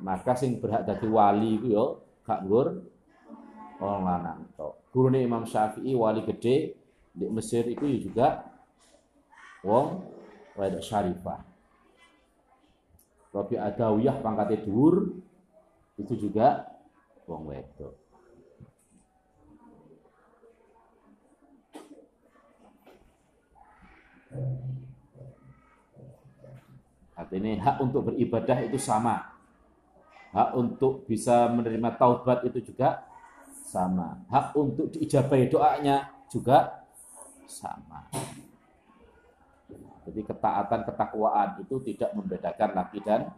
Maka 0.00 0.32
sing 0.36 0.60
berhak 0.60 0.88
dadi 0.88 1.08
wali 1.08 1.60
itu 1.60 1.76
yo 1.76 2.00
gak 2.24 2.44
nggur 2.44 2.93
wong 3.78 4.02
lanang 4.06 4.46
to. 4.54 4.68
Gurune 4.94 5.22
Imam 5.22 5.42
Syafi'i 5.46 5.94
wali 5.94 6.22
gede 6.22 6.78
di 7.14 7.26
Mesir 7.30 7.66
itu 7.66 7.86
juga 7.98 8.46
wong 9.62 10.02
wedok 10.54 10.82
syarifah. 10.82 11.42
Rabi 13.34 13.58
Adawiyah 13.58 14.22
pangkatnya 14.22 14.62
dhuwur 14.62 15.10
itu 15.98 16.14
juga 16.14 16.70
wong 17.26 17.50
wedok. 17.50 17.94
Artinya 27.14 27.50
hak 27.62 27.76
untuk 27.78 28.10
beribadah 28.10 28.58
itu 28.66 28.78
sama. 28.78 29.34
Hak 30.34 30.50
untuk 30.58 31.06
bisa 31.06 31.46
menerima 31.46 31.94
taubat 31.94 32.42
itu 32.42 32.74
juga 32.74 33.06
sama. 33.64 34.20
Hak 34.28 34.52
untuk 34.54 34.92
diijabahi 34.92 35.48
doanya 35.48 36.12
juga 36.28 36.84
sama. 37.48 38.12
Jadi 40.04 40.20
ketaatan 40.20 40.84
ketakwaan 40.84 41.64
itu 41.64 41.80
tidak 41.80 42.12
membedakan 42.12 42.70
laki 42.76 43.00
dan 43.00 43.32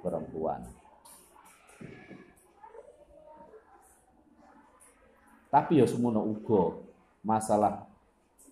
perempuan. 0.00 0.64
Tapi 5.52 5.78
ya 5.78 5.86
semono 5.86 6.24
uga 6.24 6.82
masalah 7.22 7.86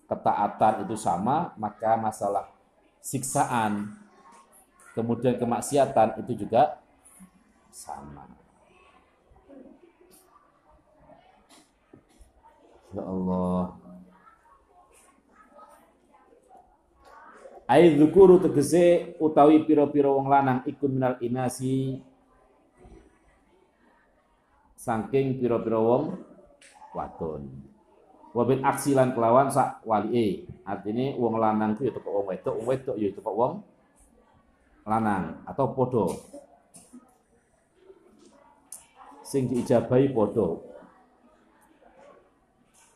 ketaatan 0.07 0.87
itu 0.87 0.95
sama, 0.95 1.51
maka 1.57 1.97
masalah 1.99 2.47
siksaan 3.03 3.97
kemudian 4.93 5.35
kemaksiatan 5.35 6.21
itu 6.23 6.45
juga 6.45 6.79
sama. 7.73 8.42
Ya 12.93 13.01
Allah. 13.01 13.73
Ai 17.65 17.97
tegese 17.97 19.17
utawi 19.17 19.65
pira-pira 19.65 20.11
wong 20.13 20.29
lanang 20.29 20.61
ikut 20.69 20.89
minal 20.93 21.17
inasi 21.25 21.97
saking 24.77 25.41
pira-pira 25.41 25.79
wong 25.81 26.21
wadon. 26.93 27.49
Wabin 28.33 28.61
aksilan 28.61 29.13
kelawan 29.17 29.49
sak 29.49 29.81
wali 29.87 30.45
Artinya 30.65 31.17
wong 31.17 31.39
lanang 31.41 31.73
itu 31.79 31.89
ya 31.89 31.97
wong 31.97 32.25
wedok, 32.29 32.53
wong 32.61 32.67
wedok 32.69 32.95
ya 32.99 33.09
teko 33.09 33.31
wong 33.31 33.53
lanang 34.85 35.41
atau 35.47 35.65
podo. 35.71 36.05
Sing 39.23 39.49
diijabahi 39.49 40.11
podo. 40.11 40.72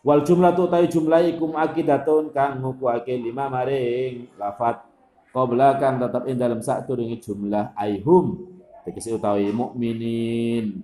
Wal 0.08 0.24
jumlah 0.24 0.56
tu 0.56 0.72
tahu 0.72 0.88
jumlah 0.88 1.20
ikum 1.36 1.60
akidatun 1.60 2.32
kang 2.32 2.64
ngukuake 2.64 3.12
lima 3.20 3.52
maring. 3.52 4.40
Lafat 4.40 4.88
qabla 5.36 5.76
kang 5.84 6.00
tetap 6.00 6.24
ing 6.32 6.40
dalam 6.40 6.64
sak 6.64 6.88
turingi 6.88 7.20
jumlah 7.20 7.76
aihum. 7.76 8.40
Tegese 8.88 9.12
utawi 9.12 9.52
mukminin. 9.52 10.80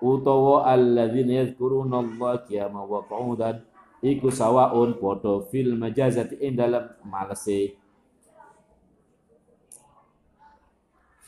Utawa 0.00 0.72
alladzina 0.72 1.44
yadhkuruna 1.44 2.00
Allah 2.00 2.32
qiyaman 2.48 2.84
wa 2.88 3.04
qu'udan. 3.04 3.60
Iku 4.00 4.32
sawaun 4.32 4.96
padha 4.96 5.44
fil 5.52 5.76
majazati 5.76 6.40
ing 6.40 6.56
dalam 6.56 6.96
malese. 7.04 7.76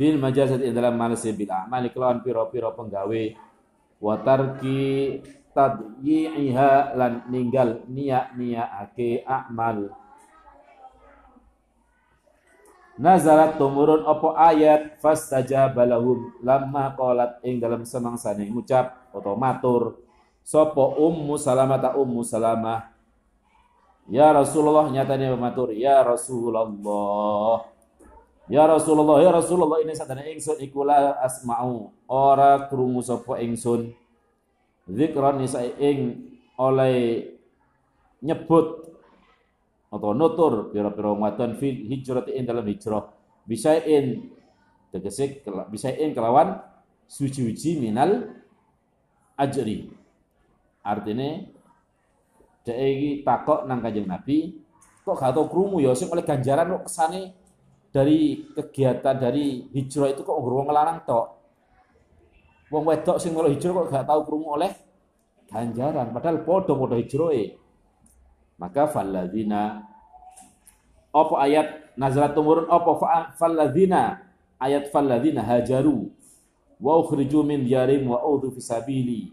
Fil 0.01 0.17
majazati 0.17 0.65
ing 0.65 0.73
dalam 0.73 0.97
malese 0.97 1.29
bil 1.37 1.53
a'mali. 1.53 1.93
Kelawan 1.93 2.25
pira-pira 2.25 2.73
penggawe. 2.73 3.25
Wa 4.01 4.17
tarki 4.25 5.21
tadyi'iha 5.59 6.95
lan 6.95 7.27
ninggal 7.27 7.83
niat-niatake 7.91 9.27
amal. 9.27 9.91
Nazarat 12.99 13.59
tumurun 13.59 14.07
opo 14.07 14.39
ayat 14.39 15.03
fastajaba 15.03 15.83
lahum 15.87 16.31
lamma 16.43 16.95
qalat 16.95 17.43
ing 17.47 17.59
dalam 17.63 17.83
semangsane 17.87 18.47
ngucap 18.51 19.11
atau 19.15 19.39
matur 19.39 20.03
sapa 20.43 20.99
ummu 20.99 21.39
salamah 21.39 21.79
ta 21.79 21.91
ummu 21.95 22.23
salamah? 22.27 22.91
Ya 24.11 24.31
Rasulullah 24.35 24.91
nyatane 24.91 25.31
matur 25.35 25.75
ya 25.75 26.03
Rasulullah. 26.03 27.67
Ya 28.49 28.65
Rasulullah, 28.65 29.21
ya 29.21 29.31
Rasulullah 29.31 29.79
ini 29.85 29.93
sadane 29.93 30.33
ingsun 30.33 30.57
iku 30.65 30.81
la 30.81 31.21
asma'u. 31.21 31.93
Ora 32.09 32.67
krungu 32.67 33.05
sapa 33.05 33.39
ingsun 33.45 33.93
zikran 34.89 35.41
nisa 35.41 35.63
ing 35.79 36.29
oleh 36.59 37.29
nyebut 38.25 38.89
atau 39.89 40.13
nutur 40.13 40.69
pira-pira 40.75 41.15
wadon 41.15 41.57
fil 41.57 41.87
hijrati 41.89 42.35
ing 42.35 42.45
dalam 42.45 42.67
hijrah. 42.67 43.09
Bisain 43.49 44.29
tegese 44.93 45.41
bisain 45.73 46.13
kelawan 46.13 46.61
suci-suci 47.09 47.81
minal 47.81 48.37
ajri. 49.37 49.89
Artinya 50.85 51.45
dhek 52.65 52.79
iki 52.81 53.11
takok 53.25 53.65
nang 53.65 53.81
Kanjeng 53.81 54.09
Nabi 54.09 54.61
kok 55.01 55.17
gak 55.17 55.33
tau 55.33 55.49
krungu 55.49 55.81
ya? 55.81 55.97
Sing 55.97 56.13
oleh 56.13 56.21
ganjaran 56.21 56.69
kok 56.69 56.85
kesane 56.93 57.33
dari 57.89 58.45
kegiatan 58.53 59.17
dari 59.17 59.65
hijrah 59.73 60.13
itu 60.13 60.21
kok 60.21 60.37
wong 60.37 60.69
ngelarang 60.69 61.01
tok. 61.09 61.38
Wong 62.69 62.85
wedok 62.85 63.17
sing 63.17 63.33
melu 63.33 63.53
hijrah 63.53 63.73
kok 63.73 63.89
gak 63.89 64.07
tahu 64.09 64.21
krungu 64.29 64.61
oleh 64.61 64.73
ganjaran 65.49 66.13
padahal 66.13 66.45
padha-padha 66.45 66.97
hijrahe. 67.01 67.57
Maka 68.61 68.91
falladzina 68.91 69.87
apa 71.09 71.35
ayat 71.41 71.97
nazarat 71.97 72.37
tumurun 72.37 72.69
apa 72.69 72.91
falladzina 73.41 74.21
ayat 74.61 74.93
falladzina 74.93 75.41
hajaru 75.41 76.13
wa 76.77 76.93
ukhriju 77.01 77.41
min 77.47 77.65
diyarim 77.65 78.07
wa 78.07 78.21
udhu 78.23 78.53
fisabili 78.55 79.33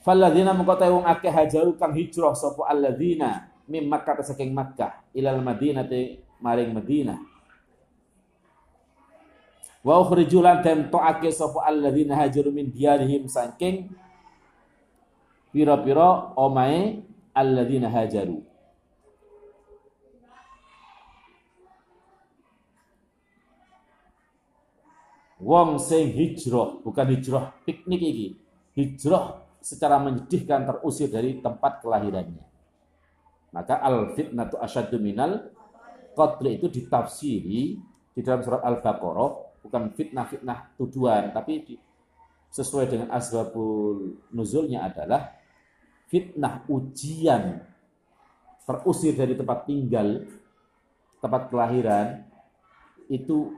Falladzina 0.00 0.56
mengkotai 0.56 0.88
wong 0.88 1.04
akeh 1.04 1.28
hajaru 1.28 1.76
kang 1.76 1.92
hijrah 1.92 2.32
sapa 2.32 2.64
alladzina 2.64 3.52
mim 3.68 3.84
Makkah 3.84 4.24
saking 4.24 4.50
Makkah 4.50 5.04
ilal 5.12 5.44
Madinati 5.44 6.18
maring 6.40 6.72
Madinah. 6.72 7.29
Wa 9.80 9.96
ukhriju 10.04 10.44
lan 10.44 10.60
den 10.60 10.92
to'ake 10.92 11.32
sapa 11.32 11.64
alladzina 11.64 12.12
hajaru 12.20 12.52
min 12.52 12.68
diyarihim 12.68 13.24
saking 13.24 13.88
pira-pira 15.48 16.36
omae 16.36 17.00
alladzina 17.32 17.88
hajaru. 17.88 18.44
Wong 25.40 25.80
sing 25.80 26.12
hijrah, 26.12 26.84
bukan 26.84 27.16
hijrah 27.16 27.56
piknik 27.64 28.02
iki. 28.04 28.28
Hijrah 28.76 29.40
secara 29.64 29.96
menyedihkan 29.96 30.68
terusir 30.68 31.08
dari 31.08 31.40
tempat 31.40 31.80
kelahirannya. 31.80 32.44
Maka 33.56 33.80
al 33.80 34.12
fitnatu 34.12 34.60
asyaddu 34.60 35.00
minal 35.00 35.48
qatl 36.12 36.44
itu 36.52 36.68
ditafsiri 36.68 37.80
di 38.12 38.20
dalam 38.20 38.44
surat 38.44 38.60
Al-Baqarah 38.62 39.49
bukan 39.60 39.92
fitnah-fitnah 39.92 40.74
tuduhan 40.76 41.30
tapi 41.30 41.52
di, 41.64 41.74
sesuai 42.50 42.86
dengan 42.90 43.08
asbabul 43.14 44.18
nuzulnya 44.32 44.88
adalah 44.88 45.36
fitnah 46.10 46.66
ujian 46.66 47.62
terusir 48.66 49.14
dari 49.14 49.34
tempat 49.38 49.66
tinggal 49.66 50.26
tempat 51.20 51.52
kelahiran 51.52 52.24
itu 53.10 53.52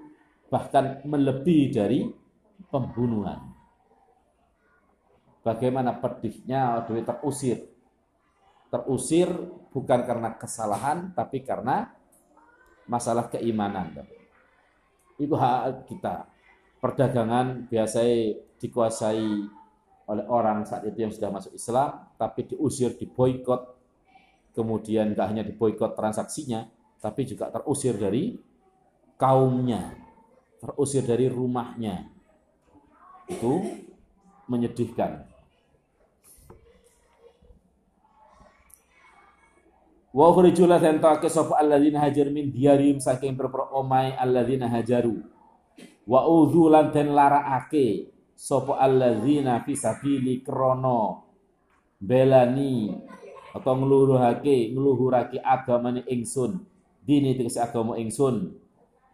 bahkan 0.52 1.00
melebihi 1.06 1.66
dari 1.72 2.00
pembunuhan 2.68 3.40
bagaimana 5.40 5.96
pedihnya 5.96 6.84
Dewi 6.84 7.04
terusir 7.06 7.72
terusir 8.72 9.28
bukan 9.68 10.00
karena 10.08 10.32
kesalahan 10.36 11.12
tapi 11.12 11.44
karena 11.44 11.92
masalah 12.88 13.28
keimanan. 13.28 14.04
Itu 15.16 15.34
hak 15.36 15.88
kita. 15.88 16.28
Perdagangan 16.82 17.70
biasanya 17.70 18.42
dikuasai 18.58 19.26
oleh 20.10 20.26
orang 20.26 20.66
saat 20.66 20.84
itu 20.84 20.98
yang 20.98 21.12
sudah 21.14 21.30
masuk 21.30 21.54
Islam, 21.54 22.10
tapi 22.18 22.44
diusir, 22.52 22.98
diboykot, 22.98 23.62
kemudian 24.52 25.14
tidak 25.14 25.26
hanya 25.30 25.42
diboykot 25.46 25.94
transaksinya, 25.94 26.66
tapi 27.00 27.24
juga 27.24 27.48
terusir 27.48 27.96
dari 27.96 28.36
kaumnya, 29.16 29.94
terusir 30.60 31.06
dari 31.06 31.30
rumahnya. 31.30 32.10
Itu 33.30 33.62
menyedihkan. 34.50 35.31
Wa 40.12 40.28
ukhriju 40.28 40.68
la 40.68 40.76
tentake 40.76 41.32
sapa 41.32 41.56
alladzina 41.56 42.04
hajar 42.04 42.28
min 42.28 42.52
diarim 42.52 43.00
saking 43.00 43.32
perpro 43.32 43.72
omai 43.72 44.12
alladzina 44.12 44.68
hajaru. 44.68 45.24
Wa 46.04 46.28
udzu 46.28 46.68
lan 46.68 46.92
den 46.92 47.16
larakake 47.16 48.12
sapa 48.36 48.76
alladzina 48.76 49.64
fi 49.64 49.72
sabili 49.72 50.44
belani 52.02 52.90
atau 53.54 53.78
ngluruhake 53.78 54.74
ngluhurake 54.74 55.38
agamane 55.38 56.02
ingsun 56.10 56.66
dini 57.06 57.38
tegese 57.38 57.62
agama 57.62 57.94
ingsun 57.94 58.58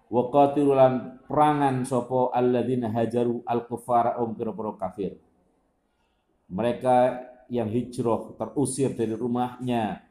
wa 0.09 0.23
qatilulan 0.33 1.21
perangan 1.29 1.85
sapa 1.85 2.33
alladzina 2.33 2.89
hajaru 2.89 3.45
al 3.45 3.69
kufara 3.69 4.17
um 4.25 4.33
pira 4.33 4.57
kafir 4.81 5.21
mereka 6.49 7.29
yang 7.53 7.69
hijrah 7.69 8.33
terusir 8.41 8.97
dari 8.97 9.13
rumahnya 9.13 10.08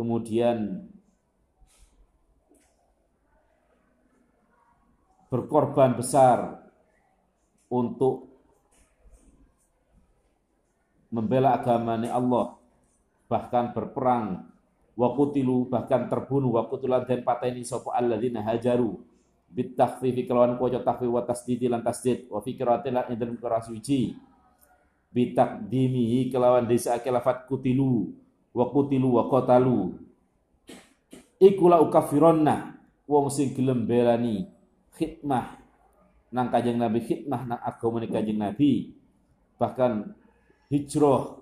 kemudian 0.00 0.88
berkorban 5.28 5.92
besar 5.92 6.64
untuk 7.68 8.32
membela 11.12 11.60
agama 11.60 12.00
Allah 12.08 12.56
bahkan 13.28 13.76
berperang. 13.76 14.48
Wakutilu 14.96 15.68
bahkan 15.68 16.08
terbunuh. 16.08 16.56
Wakutulan 16.56 17.04
dan 17.04 17.20
pateni 17.20 17.60
sapa 17.60 17.92
alladzina 17.92 18.40
hajaru. 18.40 19.04
Bitakhfifi 19.52 20.24
kelawan 20.24 20.56
kuwaca 20.56 20.80
takhfif 20.80 21.12
wa 21.12 21.22
tasdidi 21.28 21.68
lan 21.68 21.84
tasdid. 21.84 22.26
Wa 22.32 22.40
fikratin 22.40 22.96
lan 22.96 23.12
indra 23.12 23.60
suci 23.60 24.16
bitakdimihi 25.10 26.30
kelawan 26.30 26.70
desa 26.70 26.94
lafat 27.02 27.50
kutilu 27.50 28.14
wa 28.50 28.66
kutilu 28.70 29.18
wa 29.18 29.30
qatalu. 29.30 29.94
Iku 31.40 31.64
la 31.72 31.80
ukafironna 31.80 32.76
wong 33.08 33.32
sing 33.32 33.56
gelem 33.56 33.88
belani 33.88 34.44
khidmah 34.92 35.56
nang 36.30 36.52
Kanjeng 36.52 36.78
Nabi 36.78 37.00
khidmah 37.00 37.42
nang 37.48 37.60
agama 37.64 38.04
Kanjeng 38.04 38.38
Nabi. 38.38 38.92
Bahkan 39.56 39.92
hijrah 40.68 41.40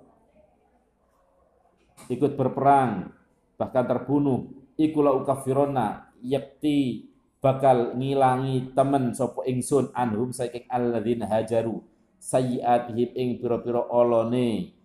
ikut 2.07 2.33
berperang 2.39 3.11
bahkan 3.59 3.85
terbunuh. 3.85 4.55
Iku 4.79 5.03
la 5.03 5.11
ukafironna 5.11 6.15
yakti 6.23 7.11
bakal 7.43 7.99
ngilangi 7.99 8.75
temen 8.75 9.11
sapa 9.15 9.43
ingsun 9.51 9.91
anhum 9.91 10.31
saking 10.31 10.71
alladzina 10.71 11.27
hajaru 11.27 11.83
sayyiatihim 12.23 13.11
ing 13.19 13.29
pira-pira 13.43 13.83
olone. 13.91 14.79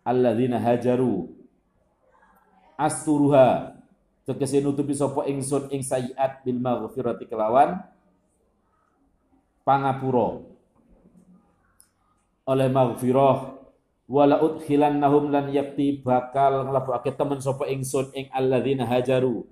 Alladzina 0.00 0.56
hajaru 0.56 1.39
asturuha. 2.80 3.76
Tegese 4.24 4.64
nutupi 4.64 4.96
sapa 4.96 5.28
ingsun 5.28 5.68
ing 5.68 5.84
sayiat 5.84 6.40
bil 6.40 6.56
maghfirati 6.56 7.28
kelawan 7.28 7.82
pangapura. 9.66 10.40
Oleh 12.48 12.68
maghfirah 12.72 13.58
wala 14.10 14.40
udkhilannahum 14.40 15.30
lan 15.30 15.52
yakti 15.52 16.00
bakal 16.00 16.66
nglebokake 16.66 17.14
temen 17.14 17.38
sapa 17.42 17.68
ingsun 17.68 18.12
ing 18.16 18.26
alladzina 18.32 18.88
hajaru. 18.88 19.44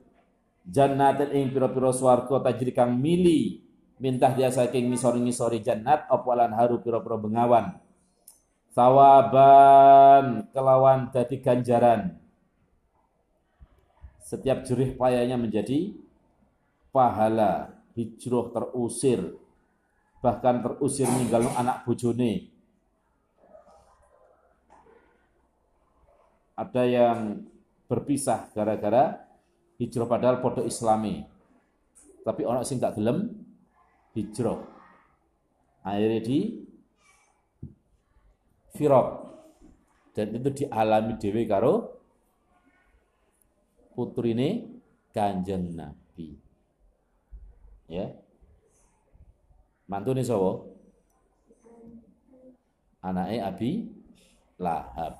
Jannatin 0.69 1.33
ing 1.33 1.45
pira-pira 1.49 1.91
swarga 1.97 2.45
tajri 2.45 2.77
kang 2.77 3.01
mili 3.01 3.64
mintah 3.99 4.37
dia 4.37 4.53
saking 4.53 4.93
ngisori-ngisori 4.93 5.64
jannat 5.64 6.07
apa 6.07 6.31
lan 6.37 6.53
haru 6.55 6.79
pira-pira 6.85 7.17
bengawan. 7.19 7.81
Sawaban 8.69 10.47
kelawan 10.55 11.11
dadi 11.11 11.41
ganjaran 11.41 12.17
setiap 14.29 14.61
jerih 14.69 14.93
payahnya 14.93 15.41
menjadi 15.41 15.97
pahala 16.93 17.73
hijrah 17.97 18.53
terusir 18.53 19.41
bahkan 20.21 20.61
terusir 20.61 21.09
meninggal 21.09 21.49
anak 21.57 21.88
bojone. 21.88 22.53
Ada 26.59 26.83
yang 26.85 27.19
berpisah 27.88 28.53
gara-gara 28.53 29.17
hijrah 29.81 30.05
padahal 30.11 30.45
podo 30.45 30.61
islami. 30.67 31.25
Tapi 32.21 32.43
orang 32.45 32.67
sing 32.69 32.83
gak 32.83 33.01
gelem 33.01 33.33
hijrah. 34.12 34.61
Akhirnya 35.87 36.21
di 36.21 36.38
firok. 38.77 39.09
Dan 40.12 40.35
itu 40.35 40.67
dialami 40.67 41.14
dewi 41.17 41.47
karo 41.47 41.98
putrine 43.99 44.79
Kanjeng 45.11 45.75
Nabi. 45.75 46.39
Ya. 47.91 48.15
Mantune 49.91 50.23
sapa? 50.23 50.71
Anaknya 53.03 53.51
Abi 53.51 53.91
Lahab. 54.63 55.19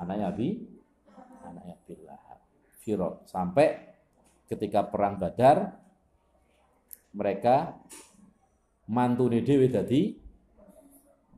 Anaknya 0.00 0.32
Abi 0.32 0.64
anaknya 1.44 1.76
Abi 1.76 1.94
Lahab. 2.08 2.40
Firo 2.80 3.20
sampai 3.28 3.84
ketika 4.48 4.88
perang 4.88 5.20
Badar 5.20 5.76
mereka 7.12 7.76
mantune 8.88 9.44
dhewe 9.44 9.68
dadi 9.68 10.16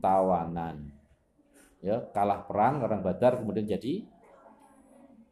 tawanan 0.02 0.90
ya 1.78 2.02
kalah 2.10 2.42
perang 2.42 2.82
orang 2.82 3.02
Badar 3.06 3.38
kemudian 3.38 3.70
jadi 3.70 4.02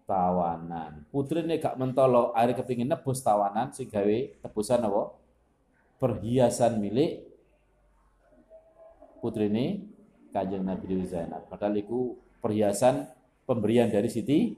tawanan. 0.04 1.08
Putri 1.08 1.44
ini 1.44 1.56
gak 1.56 1.80
mentolo 1.80 2.32
air 2.36 2.52
kepingin 2.52 2.88
nebus 2.88 3.24
tawanan 3.24 3.72
si 3.72 3.88
gawe 3.88 4.16
tebusan 4.44 4.84
apa? 4.84 5.16
Perhiasan 5.96 6.80
milik 6.80 7.24
putri 9.24 9.48
ini 9.48 9.80
kajeng 10.28 10.64
Nabi 10.64 10.84
Dewi 10.84 11.06
Zainab. 11.08 11.48
Padahal 11.48 11.80
itu 11.80 12.12
perhiasan 12.44 13.08
pemberian 13.48 13.88
dari 13.88 14.12
Siti 14.12 14.52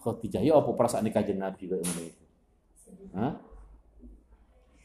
Khadijah. 0.00 0.40
Ya 0.40 0.56
apa 0.56 0.72
perasaan 0.72 1.08
kajeng 1.12 1.40
Nabi 1.40 1.68
kok 1.68 1.80
ini 1.80 2.06
Hah? 3.12 3.36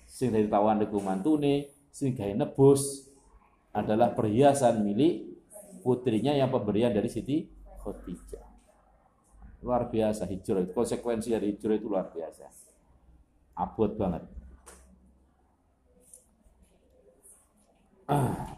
sing 0.10 0.36
dari 0.36 0.52
tawanan 0.52 0.84
iku 0.84 1.00
mantune 1.00 1.72
sing 1.94 2.12
gawe 2.12 2.34
nebus 2.36 3.08
adalah 3.72 4.12
perhiasan 4.12 4.84
milik 4.84 5.40
putrinya 5.80 6.36
yang 6.36 6.52
pemberian 6.52 6.92
dari 6.92 7.08
Siti 7.08 7.48
Khadijah. 7.80 8.49
Luar 9.60 9.92
biasa 9.92 10.24
hijrah. 10.28 10.64
Konsekuensi 10.72 11.36
dari 11.36 11.52
hijrah 11.52 11.76
itu 11.76 11.88
luar 11.92 12.08
biasa. 12.12 12.46
Abot 13.60 13.92
banget. 13.96 14.24
Ah. 18.10 18.58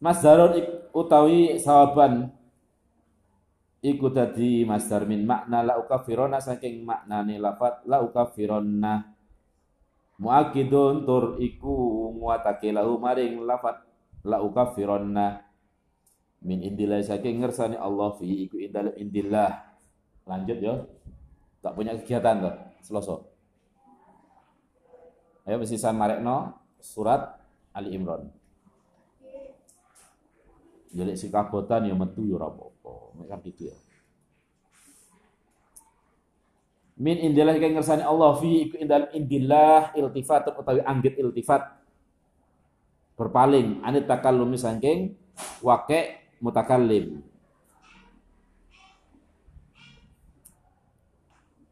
Masdarun 0.00 0.56
utawi 0.96 1.60
sawaban 1.60 2.32
iku 3.86 4.10
dadi 4.10 4.66
masdar 4.66 5.06
min 5.06 5.22
makna 5.22 5.62
la 5.62 5.78
ukafirona 5.78 6.42
saking 6.42 6.82
maknane 6.82 7.38
lafat 7.38 7.86
la 7.86 8.02
ukafirona 8.02 9.14
muakidun 10.18 11.06
tur 11.06 11.38
iku 11.38 12.10
muatake 12.18 12.74
lahu 12.74 12.98
maring 12.98 13.46
lafat 13.46 13.85
la 14.26 14.42
ukafironna 14.42 15.40
min 16.42 16.60
indillah. 16.66 17.00
Saking 17.06 17.40
ngersani 17.40 17.78
Allah 17.78 18.12
fi 18.18 18.26
iku 18.26 18.58
indal 18.58 18.92
indillah. 18.98 19.50
Lanjut 20.26 20.58
ya 20.58 20.74
tak 21.66 21.74
punya 21.74 21.98
kegiatan 21.98 22.46
tuh 22.46 22.54
seloso. 22.78 23.26
Ayo 25.46 25.58
mesti 25.58 25.74
saya 25.74 25.94
marekno 25.94 26.54
surat 26.78 27.38
Ali 27.74 27.94
Imran. 27.94 28.30
Jadi 30.94 31.18
si 31.18 31.26
kabotan 31.26 31.90
ya 31.90 31.94
metu 31.98 32.22
ya 32.22 32.38
rapopo 32.38 33.14
mereka 33.18 33.42
gitu 33.42 33.70
ya. 33.70 33.76
Min 36.96 37.20
indillah 37.20 37.58
kang 37.58 37.76
ngersani 37.76 38.06
Allah 38.06 38.38
fi 38.40 38.70
iku 38.70 38.80
indal 38.80 39.10
indillah 39.12 39.92
iltifat 39.98 40.54
utawi 40.54 40.80
anggit 40.80 41.18
iltifat 41.18 41.66
berpaling. 43.16 43.80
Anit 43.82 44.04
takallumi 44.04 44.60
saking 44.60 45.16
wake 45.64 46.22
mutakallim. 46.38 47.24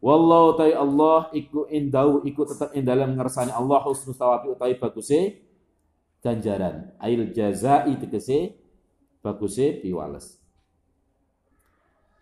Wallahu 0.05 0.53
ta'ala 0.53 0.85
Allah 0.85 1.19
iku 1.33 1.65
indau 1.65 2.21
iku 2.21 2.45
tetap 2.45 2.77
indalam 2.77 3.17
ngersani 3.17 3.49
Allah 3.49 3.81
husnul 3.81 4.13
tawabi 4.13 4.53
utawi 4.53 4.77
baguse 4.77 5.41
ganjaran. 6.21 6.93
Ail 7.01 7.33
jazai 7.33 7.97
tegese 7.97 8.53
baguse 9.25 9.81
piwales. 9.81 10.37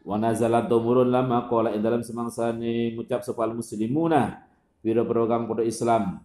Wa 0.04 0.16
nazalat 0.16 0.72
tumurun 0.72 1.12
lama 1.12 1.48
qala 1.52 1.76
ing 1.76 1.84
dalam 1.84 2.04
semangsane 2.04 2.96
ngucap 2.96 3.24
sapa 3.24 3.52
muslimuna 3.52 4.48
pira-pira 4.84 5.28
kang 5.28 5.48
padha 5.48 5.64
Islam 5.64 6.24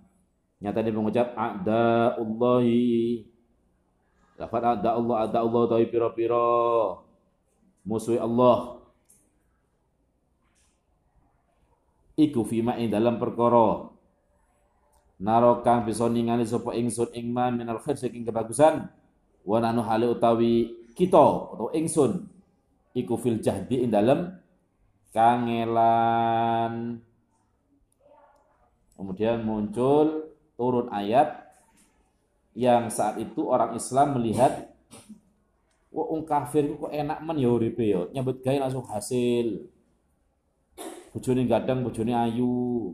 nyatane 0.58 0.90
mengucap 0.90 1.34
a'daullahi 1.38 3.22
lafat 4.38 4.62
a'da 4.78 4.94
Allah 4.94 5.16
a'da 5.26 5.38
Allah 5.42 5.62
tawi 5.66 5.86
pira-pira 5.90 6.46
musuh 7.86 8.18
Allah. 8.20 8.78
Iku 12.18 12.42
fima 12.42 12.74
ing 12.76 12.90
dalam 12.90 13.16
perkara. 13.16 13.94
Naro 15.18 15.62
kang 15.66 15.82
bisa 15.86 16.06
ningali 16.06 16.46
sapa 16.46 16.74
ingsun 16.74 17.10
ing 17.14 17.30
man 17.30 17.58
minal 17.58 17.78
khair 17.82 17.94
saking 17.98 18.26
kebagusan. 18.26 18.90
Wa 19.46 19.58
nanu 19.62 19.82
hale 19.86 20.10
utawi 20.10 20.74
kita 20.98 21.54
atau 21.54 21.70
ingsun. 21.70 22.26
Iku 22.94 23.14
fil 23.18 23.38
jahdi 23.38 23.86
ing 23.86 23.90
dalem 23.94 24.34
kangelan. 25.14 26.98
Kemudian 28.98 29.46
muncul 29.46 30.27
turun 30.58 30.90
ayat 30.90 31.46
yang 32.58 32.90
saat 32.90 33.22
itu 33.22 33.46
orang 33.46 33.78
Islam 33.78 34.18
melihat 34.18 34.66
wah 35.94 36.10
ung 36.10 36.26
kafir 36.26 36.66
kok 36.74 36.90
enak 36.90 37.22
men? 37.22 37.38
Ya 37.38 37.48
uripe 37.54 37.86
ya. 37.86 38.10
Nyambut 38.10 38.42
gawe 38.42 38.66
langsung 38.66 38.82
hasil. 38.90 39.70
Bojone 41.14 41.46
gadang 41.46 41.86
bojone 41.86 42.12
ayu. 42.12 42.92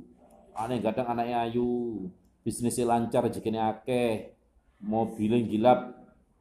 Aneh 0.52 0.84
gadang 0.84 1.08
anaknya 1.08 1.48
ayu. 1.48 2.06
Bisnisnya 2.44 2.84
lancar 2.84 3.24
rezekine 3.24 3.58
akeh. 3.58 4.36
Mobilnya 4.84 5.40
gilap 5.48 5.78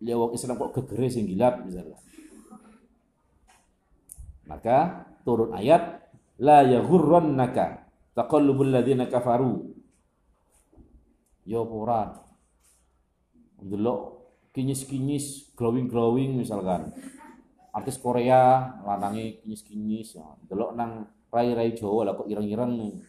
lihat 0.03 0.19
wong 0.19 0.35
Islam 0.35 0.59
kok 0.59 0.75
gegere 0.75 1.07
sing 1.07 1.23
gilap 1.23 1.63
misalnya. 1.63 1.95
Maka 4.43 5.07
turun 5.23 5.55
ayat 5.55 6.03
la 6.43 6.67
yaghurrannaka 6.67 7.87
taqallubul 8.11 8.67
ladzina 8.67 9.07
kafaru. 9.07 9.72
Ya 11.43 11.59
ora. 11.59 12.15
Delok 13.63 14.23
kinyis-kinyis, 14.55 15.55
glowing-glowing 15.55 16.39
misalkan. 16.39 16.91
Artis 17.73 17.97
Korea 17.97 18.75
lanangi 18.85 19.43
kinyis-kinyis 19.43 20.19
ya. 20.19 20.27
Delok 20.47 20.75
nang 20.77 21.09
rai-rai 21.33 21.73
Jawa 21.73 22.11
lah 22.11 22.13
kok 22.13 22.29
ireng-ireng. 22.29 23.01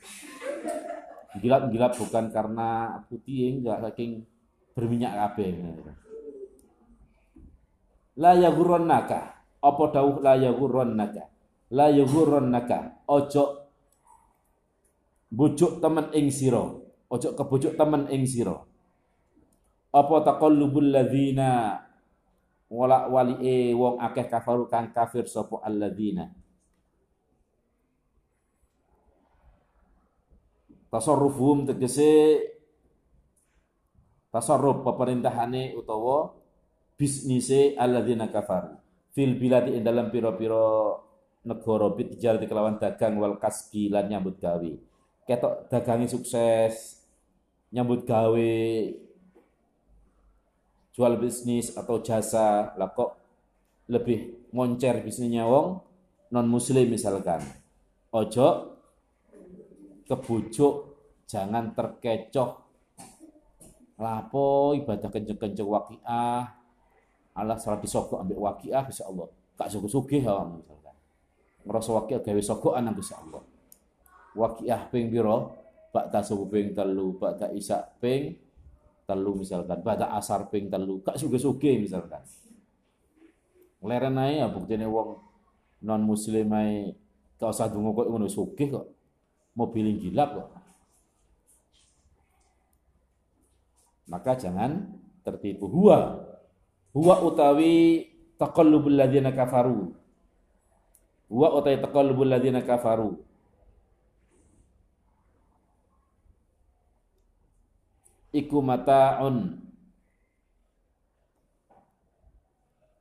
Gilap-gilap 1.39 1.99
bukan 1.99 2.31
karena 2.31 2.99
putih 3.11 3.61
enggak 3.61 3.83
saking 3.91 4.23
berminyak 4.73 5.13
kabeh. 5.15 5.51
La 8.15 8.39
yaghurrannaka 8.39 9.35
apa 9.65 9.85
dawuh 9.91 10.23
la 10.23 10.39
yaghurrannaka 10.39 11.25
la 11.73 11.89
yaghurrannaka 11.91 13.09
ojo 13.09 13.73
bujuk 15.33 15.83
temen 15.83 16.13
ing 16.15 16.31
sira 16.31 16.84
ojo 17.15 17.39
kebujuk 17.39 17.79
temen 17.79 18.11
ing 18.11 18.27
sira. 18.27 18.59
Apa 19.95 20.27
taqallubul 20.27 20.91
ladzina 20.91 21.79
wala 22.67 23.07
wali 23.07 23.39
e 23.39 23.55
wong 23.71 24.03
akeh 24.03 24.27
kafaru 24.27 24.67
kang 24.67 24.91
kafir 24.91 25.31
sapa 25.31 25.63
alladzina? 25.63 26.35
Tasarrufuhum 30.91 31.71
tegese 31.71 32.43
tasarruf 34.35 34.83
pemerintahane 34.83 35.79
utawa 35.79 36.35
bisnise 36.99 37.79
alladzina 37.79 38.27
kafaru. 38.31 38.75
Fil 39.15 39.39
biladi 39.39 39.79
ing 39.79 39.87
dalam 39.87 40.11
piro-piro 40.11 40.99
negara 41.47 41.87
bitijar 41.95 42.43
kelawan 42.43 42.83
dagang 42.83 43.15
wal 43.23 43.39
kasbi 43.39 43.87
lan 43.87 44.11
nyambut 44.11 44.43
gawe. 44.43 44.73
Ketok 45.25 45.71
dagangi 45.71 46.11
sukses, 46.11 47.04
nyambut 47.75 48.07
gawe, 48.07 48.55
jual 50.95 51.15
bisnis 51.19 51.75
atau 51.75 51.99
jasa, 51.99 52.71
lah 52.79 52.95
kok 52.95 53.19
lebih 53.91 54.49
moncer 54.55 55.03
bisnisnya 55.03 55.43
wong 55.43 55.83
non 56.31 56.47
muslim 56.47 56.87
misalkan. 56.87 57.43
Ojo 58.15 58.79
kebujuk, 60.07 60.75
jangan 61.27 61.75
terkecoh. 61.75 62.63
Lapo 63.99 64.75
ibadah 64.75 65.11
kenceng-kenceng 65.11 65.67
wakiah, 65.71 66.51
Allah 67.35 67.59
salah 67.59 67.83
disogok 67.83 68.23
ambil 68.23 68.51
wakiah 68.51 68.87
bisa 68.87 69.07
Allah. 69.07 69.27
Kak 69.55 69.71
suku-suki 69.71 70.23
hawa 70.23 70.51
misalkan. 70.51 70.95
Ngerasa 71.67 71.91
wakiah 71.91 72.21
gawe 72.23 72.43
sogokan 72.43 72.91
bisa 72.95 73.19
Allah. 73.19 73.43
Wakiah 74.35 74.91
ping 74.91 75.11
biro, 75.11 75.55
bak 75.95 76.11
ta 76.11 76.27
subuh 76.27 76.51
ping 76.51 76.75
telu, 76.75 77.15
bak 77.15 77.39
ta 77.39 77.47
isak 77.55 78.03
ping 78.03 78.35
telu 79.07 79.39
misalkan, 79.39 79.79
baca 79.79 80.11
asar 80.19 80.51
ping 80.51 80.67
telu, 80.67 80.99
gak 81.07 81.15
suge-suge 81.15 81.79
misalkan. 81.79 82.27
Leren 83.79 84.19
ae 84.19 84.43
ya 84.43 84.51
buktine 84.51 84.91
wong 84.91 85.23
non 85.87 86.03
muslim 86.03 86.51
ae 86.51 86.99
gak 87.39 87.53
usah 87.53 87.71
donga 87.71 87.95
kok 87.95 88.09
ngono 88.11 88.27
sugih 88.27 88.69
kok. 88.75 88.87
Mobil 89.55 90.03
gilap 90.03 90.35
kok. 90.35 90.49
Maka 94.11 94.35
jangan 94.35 94.99
tertipu. 95.25 95.71
Huwa 95.71 96.21
huwa 96.91 97.15
utawi 97.25 98.09
taqallubul 98.37 98.99
ladzina 98.99 99.33
kafaru. 99.33 99.95
Huwa 101.31 101.49
utawi 101.57 101.79
taqallubul 101.81 102.29
ladzina 102.29 102.61
kafaru. 102.61 103.24
Iku 108.35 108.59
mataun. 108.59 109.63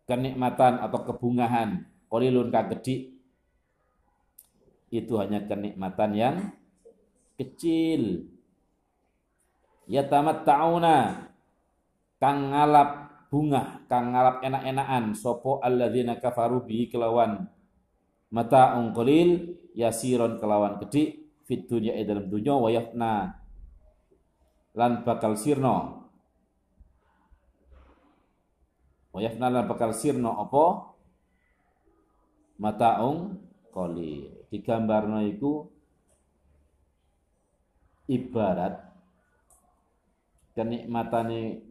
Kenikmatan 0.05 0.77
atau 0.77 0.99
kebungahan. 1.09 1.89
Kolilun 2.05 2.53
kagedi 2.53 3.17
itu 4.93 5.17
hanya 5.17 5.41
kenikmatan 5.49 6.11
yang 6.13 6.35
kecil. 7.33 8.29
Ya 9.89 10.05
tamat 10.05 10.45
tauna 10.45 11.25
kang 12.21 12.53
ngalap 12.53 12.89
bunga 13.33 13.81
kang 13.89 14.13
ngalap 14.13 14.45
enak-enakan. 14.45 15.17
Sopo 15.17 15.57
alladzina 15.65 16.21
kafaru 16.21 16.61
bi 16.61 16.85
kelawan. 16.93 17.49
Mata 18.29 18.77
qalil 18.93 19.57
yasiron 19.73 20.37
kelawan 20.37 20.77
gede 20.85 21.33
fit 21.41 21.65
dunya 21.65 21.97
dalam 22.05 22.29
dunya 22.29 22.53
wayafna 22.53 23.42
lan 24.73 25.05
bakal 25.05 25.37
sirno 25.37 26.03
wayafna 29.13 29.47
lan 29.53 29.69
bakal 29.69 29.93
sirno 29.93 30.33
apa? 30.41 30.93
Mataung 32.57 33.41
koli 33.73 34.29
digambarno 34.53 35.25
iku 35.25 35.65
ibarat 38.05 38.77
kenikmatane 40.53 41.65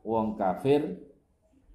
wong 0.00 0.40
kafir 0.40 0.96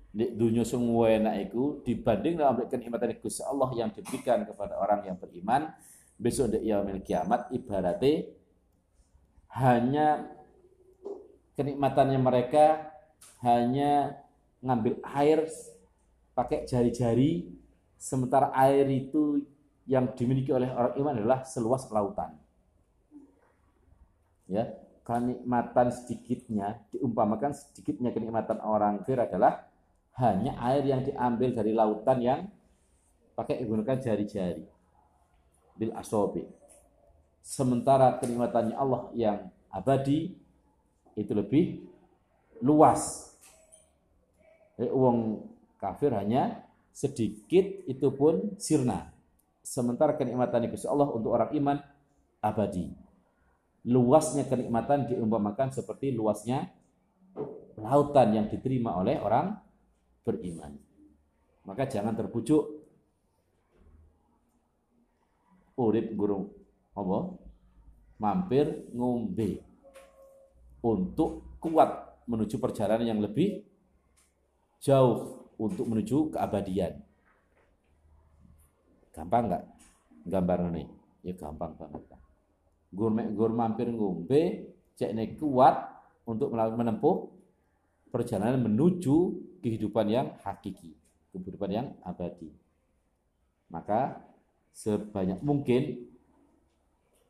di 0.10 0.26
dunia 0.34 0.66
semua 0.66 1.14
enak 1.14 1.50
iku 1.50 1.86
dibanding 1.86 2.42
dengan 2.42 2.66
kenikmatan 2.66 3.14
Gusti 3.22 3.46
Allah 3.46 3.70
yang 3.78 3.94
diberikan 3.94 4.42
kepada 4.42 4.82
orang 4.82 5.06
yang 5.06 5.22
beriman 5.22 5.70
besok 6.18 6.58
di 6.58 6.66
yaumil 6.74 7.06
kiamat 7.06 7.54
ibaratnya 7.54 8.26
hanya 9.56 10.30
kenikmatannya 11.58 12.20
mereka 12.22 12.94
hanya 13.42 14.20
ngambil 14.62 15.00
air 15.16 15.50
pakai 16.36 16.64
jari-jari 16.68 17.50
sementara 18.00 18.52
air 18.56 18.88
itu 18.88 19.44
yang 19.90 20.14
dimiliki 20.14 20.54
oleh 20.54 20.70
orang 20.72 20.94
iman 21.02 21.14
adalah 21.18 21.40
seluas 21.44 21.84
lautan. 21.90 22.38
Ya, 24.46 24.70
kenikmatan 25.02 25.90
sedikitnya 25.94 26.86
diumpamakan 26.94 27.54
sedikitnya 27.54 28.14
kenikmatan 28.14 28.62
orang 28.62 29.02
kafir 29.02 29.18
adalah 29.18 29.66
hanya 30.22 30.54
air 30.62 30.86
yang 30.86 31.02
diambil 31.02 31.50
dari 31.54 31.72
lautan 31.74 32.18
yang 32.22 32.40
pakai 33.34 33.66
menggunakan 33.66 33.98
jari-jari 33.98 34.66
bil 35.74 35.94
asobi. 35.96 36.44
Sementara 37.42 38.20
kenikmatannya 38.22 38.76
Allah 38.78 39.10
yang 39.18 39.38
abadi 39.74 40.38
itu 41.18 41.32
lebih 41.34 41.84
luas. 42.62 43.34
Uang 44.80 45.44
kafir 45.80 46.16
hanya 46.16 46.64
sedikit 46.94 47.66
itu 47.88 48.08
pun 48.16 48.56
sirna. 48.60 49.12
Sementara 49.64 50.16
kenikmatan 50.16 50.72
Gusti 50.72 50.88
Allah 50.88 51.12
untuk 51.12 51.36
orang 51.36 51.52
iman 51.56 51.78
abadi. 52.40 52.92
Luasnya 53.88 54.48
kenikmatan 54.48 55.08
diumpamakan 55.08 55.72
seperti 55.72 56.12
luasnya 56.12 56.68
lautan 57.80 58.36
yang 58.36 58.46
diterima 58.52 59.00
oleh 59.00 59.20
orang 59.20 59.56
beriman. 60.28 60.76
Maka 61.64 61.88
jangan 61.88 62.16
terbujuk 62.16 62.64
urip 65.80 66.12
guru 66.12 66.59
apa? 67.00 67.20
Mampir 68.20 68.92
ngombe 68.92 69.64
untuk 70.84 71.60
kuat 71.64 72.20
menuju 72.28 72.60
perjalanan 72.60 73.16
yang 73.16 73.20
lebih 73.24 73.64
jauh 74.84 75.50
untuk 75.60 75.88
menuju 75.88 76.36
keabadian. 76.36 77.00
Gampang 79.16 79.52
nggak 79.52 79.64
gambar 80.28 80.58
ini? 80.72 80.84
Ya 81.24 81.36
gampang 81.36 81.76
banget. 81.76 82.04
Gur, 82.90 83.52
mampir 83.52 83.92
ngombe, 83.92 84.72
cek 84.96 85.12
kuat 85.40 85.76
untuk 86.24 86.52
menempuh 86.56 87.28
perjalanan 88.10 88.64
menuju 88.66 89.16
kehidupan 89.60 90.08
yang 90.10 90.28
hakiki, 90.42 90.96
kehidupan 91.36 91.70
yang 91.70 91.88
abadi. 92.02 92.50
Maka 93.70 94.24
sebanyak 94.74 95.44
mungkin 95.44 96.08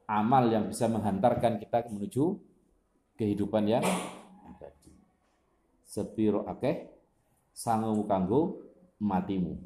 amal 0.09 0.49
yang 0.49 0.65
bisa 0.65 0.89
menghantarkan 0.89 1.61
kita 1.61 1.85
menuju 1.93 2.41
kehidupan 3.13 3.69
yang 3.69 3.85
abadi. 4.41 4.89
Sepiro 5.85 6.49
akeh 6.49 6.89
sangu 7.53 8.01
kanggo 8.09 8.65
matimu. 8.97 9.61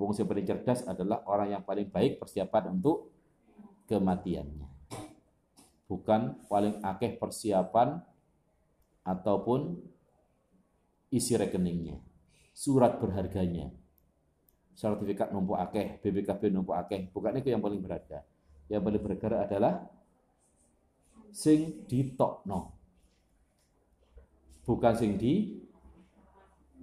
Wong 0.00 0.10
sing 0.16 0.24
paling 0.24 0.48
cerdas 0.48 0.80
adalah 0.88 1.22
orang 1.28 1.54
yang 1.54 1.62
paling 1.62 1.92
baik 1.92 2.18
persiapan 2.18 2.72
untuk 2.80 3.12
kematiannya. 3.86 4.66
Bukan 5.86 6.48
paling 6.48 6.80
akeh 6.80 7.20
persiapan 7.20 8.00
ataupun 9.04 9.76
isi 11.12 11.36
rekeningnya, 11.36 12.00
surat 12.56 12.98
berharganya, 12.98 13.70
sertifikat 14.74 15.30
numpuk 15.30 15.60
akeh, 15.60 16.00
BBKB 16.02 16.50
numpuk 16.50 16.74
akeh, 16.74 17.12
bukan 17.12 17.38
itu 17.38 17.52
yang 17.54 17.62
paling 17.62 17.78
berharga. 17.84 18.26
Yang 18.68 18.82
paling 18.84 19.02
berharga 19.02 19.44
adalah 19.44 19.74
sing 21.34 21.84
ditokno. 21.84 22.72
Bukan 24.64 24.94
sing 24.96 25.20
di 25.20 25.60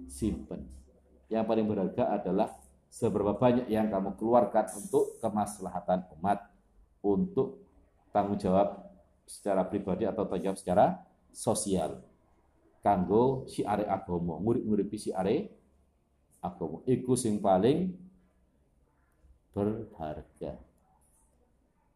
simpen. 0.06 0.62
Yang 1.26 1.44
paling 1.48 1.66
berharga 1.66 2.04
adalah 2.20 2.54
seberapa 2.92 3.34
banyak 3.34 3.66
yang 3.72 3.88
kamu 3.88 4.14
keluarkan 4.20 4.68
untuk 4.76 5.16
kemaslahatan 5.18 6.06
umat, 6.20 6.44
untuk 7.00 7.64
tanggung 8.12 8.38
jawab 8.38 8.84
secara 9.24 9.64
pribadi 9.64 10.04
atau 10.04 10.28
tanggung 10.28 10.52
jawab 10.52 10.60
secara 10.60 10.86
sosial. 11.32 12.04
Kanggo 12.84 13.48
si 13.48 13.64
are 13.64 13.88
agomo, 13.88 14.38
murid-murid 14.42 14.90
si 15.00 15.10
are 15.10 15.48
agomo. 16.44 16.84
Iku 16.84 17.16
sing 17.16 17.40
paling 17.40 17.94
berharga. 19.56 20.71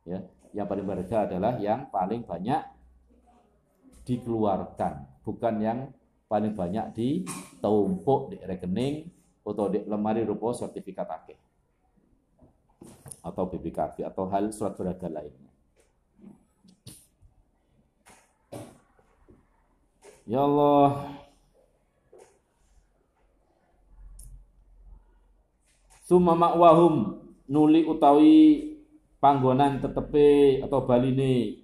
Ya, 0.07 0.23
yang 0.55 0.71
paling 0.71 0.87
berharga 0.87 1.27
adalah 1.27 1.59
yang 1.59 1.91
paling 1.91 2.23
banyak 2.23 2.63
dikeluarkan, 4.07 5.27
bukan 5.27 5.55
yang 5.59 5.79
paling 6.31 6.55
banyak 6.55 6.95
di 6.95 7.09
tumpuk 7.59 8.31
di 8.31 8.39
rekening 8.39 9.11
atau 9.43 9.67
di 9.67 9.83
lemari 9.83 10.23
rupa 10.23 10.55
sertifikat 10.55 11.07
akeh 11.11 11.39
atau 13.27 13.51
BPKB 13.51 14.07
atau 14.07 14.31
hal 14.31 14.55
surat 14.55 14.79
berharga 14.79 15.11
lainnya. 15.11 15.51
Ya 20.27 20.43
Allah. 20.43 21.19
Summa 26.07 26.39
ma'wahum 26.39 27.19
nuli 27.51 27.83
utawi 27.83 28.76
panggonan 29.19 29.81
tetepe 29.81 30.61
atau 30.65 30.85
baline. 30.85 31.63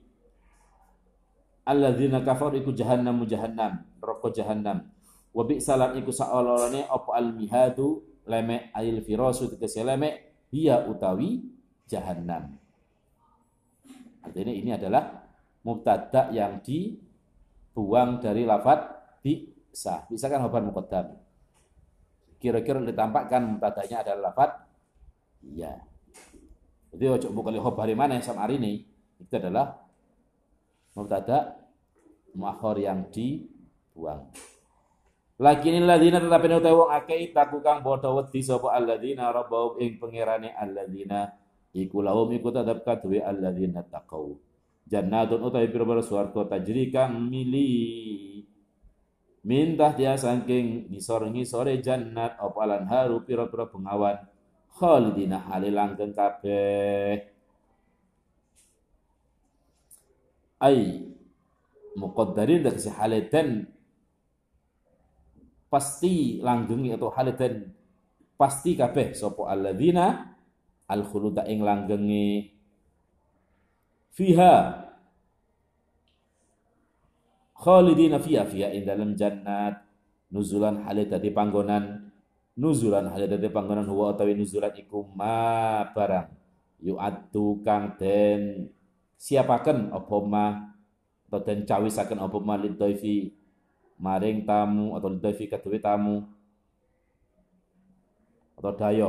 Alladzina 1.63 2.27
kafaru 2.27 2.59
iku 2.59 2.75
jahannamu 2.75 3.23
jahannam 3.23 3.87
neraka 4.03 4.29
jahanam 4.35 4.83
wa 5.31 5.43
bi 5.47 5.63
salam 5.63 5.95
iku 5.95 6.11
saololane 6.11 6.91
apa 6.91 7.11
al 7.15 7.31
mihadu 7.31 8.03
lemek 8.27 8.75
ail 8.75 8.99
firasu 9.07 9.47
tegese 9.47 9.87
lemek 9.87 10.35
dia 10.51 10.83
utawi 10.91 11.39
jahanam 11.87 12.59
artinya 14.27 14.51
ini 14.51 14.71
adalah 14.75 15.23
mubtada 15.63 16.35
yang 16.35 16.59
dibuang 16.63 18.19
dari 18.19 18.43
lafat 18.43 18.91
bisa. 19.23 20.07
Bisa 20.11 20.27
kan 20.27 20.43
khabar 20.43 20.63
muqaddam. 20.67 21.15
Kira-kira 22.43 22.83
ditampakkan 22.83 23.55
mubtadanya 23.55 24.03
adalah 24.03 24.35
lafat 24.35 24.51
iya 25.47 25.79
jadi 26.93 27.09
ojo 27.09 27.33
bukan 27.33 27.57
khabar 27.57 27.89
mana 27.97 28.21
yang 28.21 28.25
sama 28.25 28.45
hari 28.45 28.61
ini? 28.61 28.85
Itu 29.17 29.33
adalah 29.41 29.81
mubtada 30.93 31.57
muakhir 32.37 32.85
yang 32.85 33.09
dibuang. 33.09 34.29
Lakin 35.41 35.73
alladzina 35.83 36.21
tetapi 36.21 36.47
nek 36.53 36.69
wong 36.69 36.91
akeh 36.93 37.33
taku 37.33 37.65
kang 37.65 37.81
padha 37.81 38.13
wedi 38.13 38.45
sapa 38.45 38.77
alladzina 38.77 39.33
rabbahum 39.33 39.81
ing 39.81 39.97
pangerane 39.97 40.53
alladzina 40.53 41.33
iku 41.73 42.05
lahum 42.05 42.29
iku 42.37 42.53
tetep 42.53 42.85
kadue 42.85 43.25
alladzina 43.25 43.81
taqau. 43.89 44.37
Jannatun 44.87 45.49
utawi 45.49 45.73
pira-pira 45.73 46.05
swarga 46.05 46.45
tajri 46.45 46.93
kang 46.93 47.17
mili. 47.33 48.45
Mintah 49.43 49.97
dia 49.97 50.15
saking 50.15 50.93
ngisor-ngisore 50.93 51.81
jannat 51.81 52.39
apa 52.39 52.63
lan 52.69 52.87
haru 52.87 53.25
pira-pira 53.25 53.67
bengawan 53.67 54.21
khalidina 54.77 55.39
halilanggeng 55.39 56.13
kabeh. 56.13 57.29
Ai 60.63 61.11
muqaddarin 61.99 62.63
dari 62.63 62.81
halidan. 62.93 63.49
Pasti 65.73 66.39
langgengi 66.45 66.93
atau 66.93 67.09
halidan. 67.11 67.73
Pasti 68.37 68.77
kabeh 68.77 69.17
sapa 69.17 69.49
alladzina 69.49 70.37
al 70.87 71.03
khuluda 71.09 71.49
ing 71.49 71.65
langgengi. 71.65 72.53
Fiha. 74.13 74.55
Khalidina 77.57 78.19
fiha 78.21 78.45
fiha 78.45 78.69
ing 78.77 78.85
dalam 78.85 79.17
jannat. 79.17 79.81
Nuzulan 80.33 80.85
halid 80.85 81.13
dadi 81.13 81.29
panggonan 81.29 82.12
nuzulan 82.57 83.09
halid 83.09 83.33
dadi 83.33 83.49
panggonan 83.49 83.89
huwa 83.89 84.13
utawi 84.13 84.37
nuzulan 84.37 84.73
iku 84.77 85.09
ma 85.17 85.85
barang. 85.93 86.29
Yu'addu 86.83 87.63
kang 87.63 87.95
den 87.95 88.69
siapaken 89.15 89.95
apa 89.95 90.17
ma 90.27 90.47
atau 91.31 91.41
den 91.41 91.65
cawisaken 91.65 92.19
apa 92.19 92.37
ma 92.43 92.59
lidhaifi 92.59 93.33
maring 94.03 94.43
tamu 94.43 94.99
atau 94.99 95.09
lidafi 95.15 95.47
kedua 95.47 95.79
tamu. 95.79 96.27
Atau 98.59 98.75
dayo. 98.75 99.09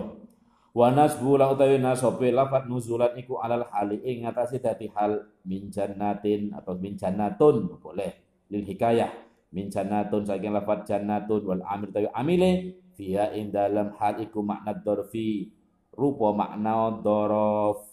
Wa 0.73 0.89
nasbu 0.89 1.37
la 1.37 1.53
utawi 1.53 1.77
nasope 1.77 2.33
lafat 2.33 2.65
nuzulan 2.65 3.13
iku 3.17 3.37
alal 3.37 3.69
hali 3.69 4.01
ing 4.01 4.25
ngatasi 4.25 4.57
dadi 4.57 4.89
hal 4.93 5.21
min 5.45 5.69
jannatin 5.69 6.53
atau 6.53 6.73
min 6.77 6.97
jannatun 6.97 7.77
boleh. 7.77 8.13
Lil 8.49 8.65
hikayah 8.65 9.09
min 9.53 9.69
jannatun 9.69 10.25
saking 10.25 10.53
lafat 10.53 10.85
jannatun 10.85 11.41
wal 11.45 11.61
amir 11.65 11.89
tawi 11.93 12.09
amile 12.13 12.82
fiha 12.93 13.33
ing 13.33 13.53
dalam 13.53 13.93
hal 13.97 14.21
iku 14.21 14.41
makna 14.45 14.73
dorfi. 14.77 15.49
Rupa 15.93 16.33
makna 16.33 16.89
dorof. 17.01 17.85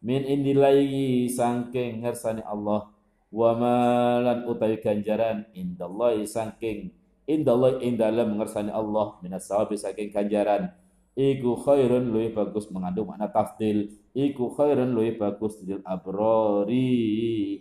Min 0.00 0.24
indilai 0.24 1.28
saking 1.28 2.00
ngersani 2.04 2.40
Allah. 2.44 2.88
Wa 3.30 3.54
malan 3.54 4.48
utawi 4.48 4.80
ganjaran 4.82 5.46
indallahi 5.54 6.26
saking 6.26 6.90
indallah 7.28 7.78
ing 7.84 8.00
dalem 8.00 8.40
ngersani 8.40 8.72
Allah. 8.72 9.20
Minas 9.20 9.44
sawabi 9.44 9.76
saking 9.76 10.08
ganjaran. 10.08 10.72
Iku 11.18 11.60
khairun 11.60 12.14
luwih 12.14 12.32
bagus 12.32 12.70
mengandung 12.72 13.12
makna 13.12 13.28
tafdil. 13.28 13.92
Iku 14.16 14.56
khairun 14.56 14.96
luwih 14.96 15.20
bagus 15.20 15.60
dil 15.60 15.84
abrori. 15.84 17.60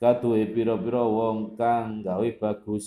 Katuwe 0.00 0.48
pira-pira 0.48 1.04
wong 1.04 1.60
kang 1.60 2.00
gawe 2.00 2.28
bagus. 2.40 2.86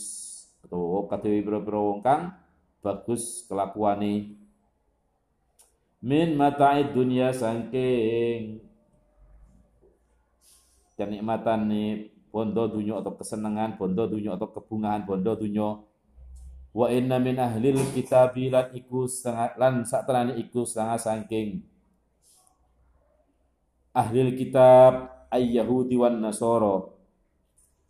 Atau 0.65 1.05
katuwe 1.05 1.45
pira-pira 1.45 1.77
wong 1.77 1.99
kang 2.01 2.33
bagus 2.79 3.43
kelakuane 3.47 4.39
min 5.99 6.39
mata'id 6.39 6.95
dunya 6.95 7.35
saking 7.35 8.63
kenikmatan 10.95 11.67
nih 11.67 12.11
bondo 12.29 12.69
dunyo 12.69 12.99
atau 13.01 13.15
kesenangan 13.15 13.75
bondo 13.75 14.05
dunyo 14.05 14.35
atau 14.35 14.51
kebungahan 14.51 15.03
bondo 15.07 15.33
dunyo. 15.35 15.87
Wa 16.69 16.93
inna 16.93 17.17
min 17.17 17.41
ahlil 17.41 17.81
kitab 17.97 18.37
lan 18.37 18.69
iku 18.77 19.09
sangat 19.09 19.57
lan 19.57 19.81
satrane 19.87 20.37
iku 20.37 20.69
sangat 20.69 21.01
saking 21.01 21.65
ahlil 23.89 24.37
kitab 24.37 25.09
ay 25.33 25.57
yahudi 25.57 25.97
wan 25.97 26.21
nasoro 26.21 26.93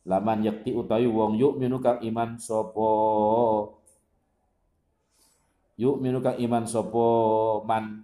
laman 0.07 0.47
yakti 0.47 0.71
utawi 0.71 1.11
wong 1.11 1.35
yuk 1.35 1.59
minu 1.59 1.83
kang 1.83 1.99
iman 1.99 2.39
sopo 2.39 3.78
yuk 5.79 6.03
minu 6.03 6.19
kang 6.19 6.35
iman 6.35 6.67
sopo 6.67 7.07
man. 7.63 8.03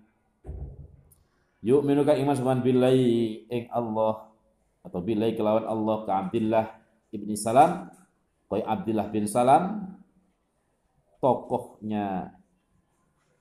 Yuk 1.60 1.84
minu 1.84 2.08
kang 2.08 2.16
iman 2.24 2.36
sopan 2.40 2.64
billahi 2.64 3.44
ing 3.52 3.68
Allah 3.68 4.32
atau 4.80 5.04
bilai 5.04 5.36
kelawan 5.36 5.68
Allah 5.68 5.98
ke 6.08 6.12
Abdullah 6.16 6.66
ibni 7.12 7.36
Salam. 7.36 7.92
Koi 8.48 8.64
Abdullah 8.64 9.12
bin 9.12 9.28
Salam 9.28 9.92
tokohnya 11.20 12.32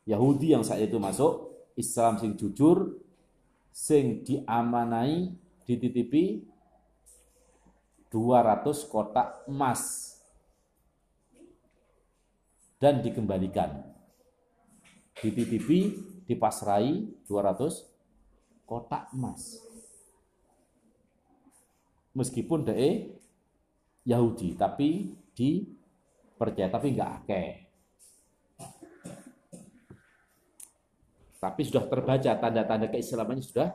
Yahudi 0.08 0.56
yang 0.56 0.66
saat 0.66 0.82
itu 0.82 0.96
masuk 0.96 1.54
Islam 1.78 2.18
sing 2.18 2.34
jujur 2.34 2.98
sing 3.70 4.24
diamanai 4.24 5.30
dititipi 5.62 6.42
200 8.10 8.90
kotak 8.90 9.46
emas. 9.46 10.10
Dan 12.82 13.00
dikembalikan 13.00 13.93
dititipi 15.18 15.94
dipasrai 16.26 17.06
200 17.28 18.66
kotak 18.66 19.12
emas. 19.14 19.60
Meskipun 22.14 22.62
dia 22.62 23.10
Yahudi 24.06 24.54
tapi 24.54 25.12
dipercaya 25.34 26.70
tapi 26.70 26.94
enggak 26.94 27.12
akeh. 27.22 27.50
Tapi 31.42 31.60
sudah 31.60 31.84
terbaca 31.84 32.30
tanda-tanda 32.40 32.88
keislamannya 32.88 33.44
sudah 33.44 33.68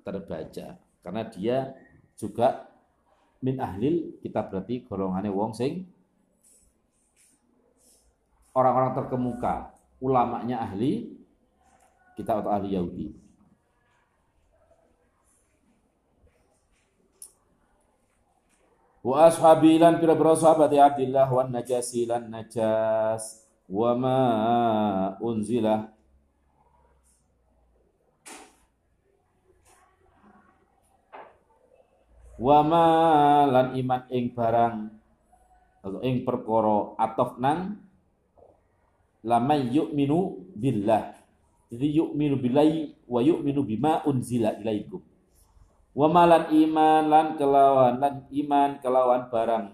terbaca. 0.00 0.66
Karena 1.04 1.22
dia 1.28 1.76
juga 2.16 2.64
min 3.44 3.60
ahlil 3.60 4.16
kita 4.24 4.40
berarti 4.48 4.80
golongannya 4.88 5.28
wong 5.28 5.52
sing 5.52 5.84
orang-orang 8.56 8.96
terkemuka 8.96 9.75
ulamanya 10.00 10.62
ahli 10.62 11.16
kita 12.16 12.40
atau 12.40 12.50
ahli 12.52 12.72
Yahudi. 12.76 13.08
Wa 19.06 19.30
ashabi 19.30 19.78
lan 19.78 20.02
pira-pira 20.02 20.34
sahabat 20.34 20.66
ya 20.74 20.90
Abdillah 20.90 21.30
wan 21.30 21.54
najasi 21.54 22.10
lan 22.10 22.26
najas 22.26 23.46
wa 23.70 23.94
ma 23.94 24.18
unzila 25.22 25.86
wa 32.34 32.58
ma 32.66 32.86
lan 33.46 33.78
iman 33.78 34.02
ing 34.10 34.34
barang 34.34 34.76
atau 35.86 36.00
ing 36.02 36.26
perkara 36.26 36.98
atof 36.98 37.38
nang 37.38 37.78
lamay 39.26 39.66
yu'minu 39.74 40.46
billah. 40.54 41.18
Jadi 41.66 41.86
yu'minu 41.98 42.38
billahi 42.38 43.10
wa 43.10 43.18
yu'minu 43.18 43.66
bima 43.66 44.06
unzila 44.06 44.54
ilaikum. 44.62 45.02
Wa 45.96 46.06
malan 46.06 46.54
iman 46.54 47.02
lan 47.10 47.26
kelawan 47.34 47.98
lan 47.98 48.14
iman 48.30 48.70
kelawan 48.78 49.26
barang. 49.26 49.66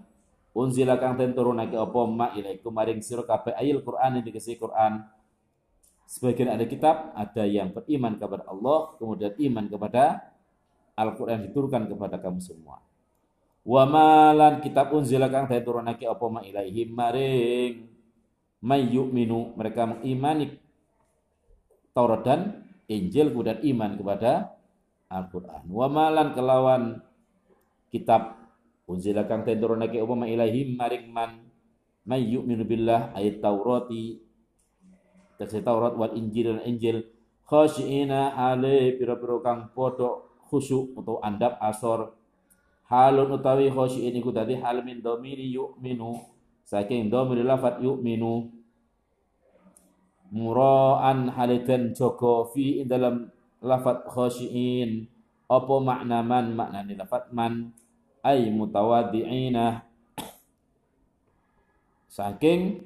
Unzila 0.57 0.97
kang 0.97 1.17
den 1.17 1.37
turunake 1.37 1.77
apa? 1.77 2.01
Ma 2.09 2.33
ilaikum 2.33 2.73
maring 2.73 3.05
sira 3.05 3.21
kabeh 3.21 3.53
ayil 3.53 3.85
Quran 3.85 4.25
dikasih 4.25 4.57
Quran. 4.57 5.05
Sebagian 6.09 6.49
ada 6.49 6.65
kitab 6.65 7.13
ada 7.13 7.43
yang 7.45 7.73
beriman 7.73 8.17
kepada 8.17 8.49
Allah 8.49 8.97
kemudian 8.97 9.33
iman 9.33 9.65
kepada 9.69 10.33
Al-Quran 10.93 11.49
diturunkan 11.49 11.89
kepada 11.89 12.21
kamu 12.21 12.37
semua. 12.41 12.81
Wa 13.65 13.85
malan 13.85 14.61
kitab 14.61 14.93
unzila 14.93 15.29
kang 15.29 15.45
den 15.45 15.61
turunake 15.61 16.05
apa? 16.09 16.25
Ma 16.29 16.41
ilaihim 16.41 16.89
maring 16.93 17.92
may 18.63 18.87
yu'minu 18.87 19.59
mereka 19.59 19.83
mengimani 19.83 20.55
Taurat 21.93 22.25
dan 22.25 22.41
Injil 22.89 23.29
kemudian 23.29 23.61
iman 23.61 23.91
kepada 23.99 24.57
Al-Quran. 25.11 25.69
Wa 25.69 25.85
malan 25.91 26.33
kelawan 26.33 27.03
kitab 27.93 28.39
unzila 28.89 29.29
kang 29.29 29.45
ten 29.45 29.61
turunake 29.61 30.01
upama 30.01 30.25
ilahim 30.25 30.79
maring 30.79 31.11
man. 31.11 31.31
Billah 32.03 33.15
ayat 33.15 33.39
Taurati 33.39 34.19
tegese 35.39 35.63
Taurat 35.63 35.93
wal 35.93 36.17
Injil 36.17 36.57
dan 36.57 36.65
Injil. 36.65 37.07
Khasyiina 37.43 38.33
ale 38.33 38.95
pira-pira 38.97 39.37
kang 39.43 39.69
padha 39.75 40.23
khusyuk 40.49 40.97
atau 40.97 41.21
andap 41.21 41.59
asor. 41.61 42.15
Halun 42.89 43.37
utawi 43.37 43.69
khasyiin 43.69 44.17
iku 44.17 44.33
dadi 44.33 44.57
hal 44.57 44.81
min 44.81 44.99
domiri 44.99 45.45
yu'minu. 45.53 46.19
Saking 46.63 47.11
domiri 47.11 47.45
lafat 47.45 47.79
yu'minu 47.83 48.49
muraan 50.33 51.29
halidan 51.29 51.93
joko 51.93 52.49
fi 52.49 52.81
dalam 52.89 53.29
lafat 53.61 54.09
khasyiin 54.09 55.05
apa 55.45 55.75
makna 55.77 56.25
man? 56.25 56.57
Maknane 56.57 56.97
lafat 56.97 57.29
man. 57.29 57.69
Ay 58.23 58.49
mutawaddi'ina 58.49 59.83
saking 62.17 62.81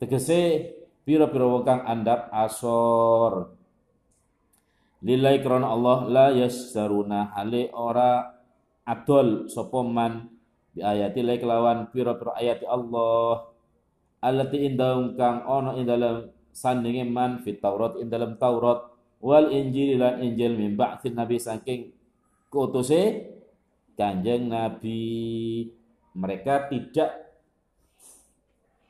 tegese 0.00 0.72
pira-pira 1.04 1.46
wong 1.46 1.62
kang 1.62 1.84
andap 1.84 2.32
asor. 2.32 3.54
Lillahi 5.04 5.44
krana 5.44 5.70
Allah 5.70 5.98
la 6.08 6.26
yasaruna 6.32 7.36
hale 7.36 7.68
ora 7.76 8.40
adol 8.88 9.52
sapa 9.52 9.84
man 9.84 10.32
bi 10.72 10.80
ayati 10.80 11.20
la 11.20 11.36
kelawan 11.36 11.92
pira-pira 11.92 12.32
ayati 12.40 12.64
Allah 12.64 13.55
allati 14.20 14.64
indahum 14.64 15.16
kang 15.16 15.44
ana 15.44 15.76
ing 15.76 15.86
dalam 15.86 16.30
sandinge 16.52 17.04
man 17.04 17.44
fit 17.44 17.60
Taurat 17.60 18.00
ing 18.00 18.08
dalam 18.08 18.40
Taurat. 18.40 18.92
Wal 19.20 19.48
Injil 19.52 19.96
lan 19.96 20.20
Injil 20.20 20.54
min 20.54 20.76
ba'thin 20.76 21.16
nabi 21.16 21.40
saking 21.40 21.92
kutuse 22.52 23.32
Kanjeng 23.96 24.52
Nabi. 24.52 25.64
Mereka 26.16 26.68
tidak 26.72 27.10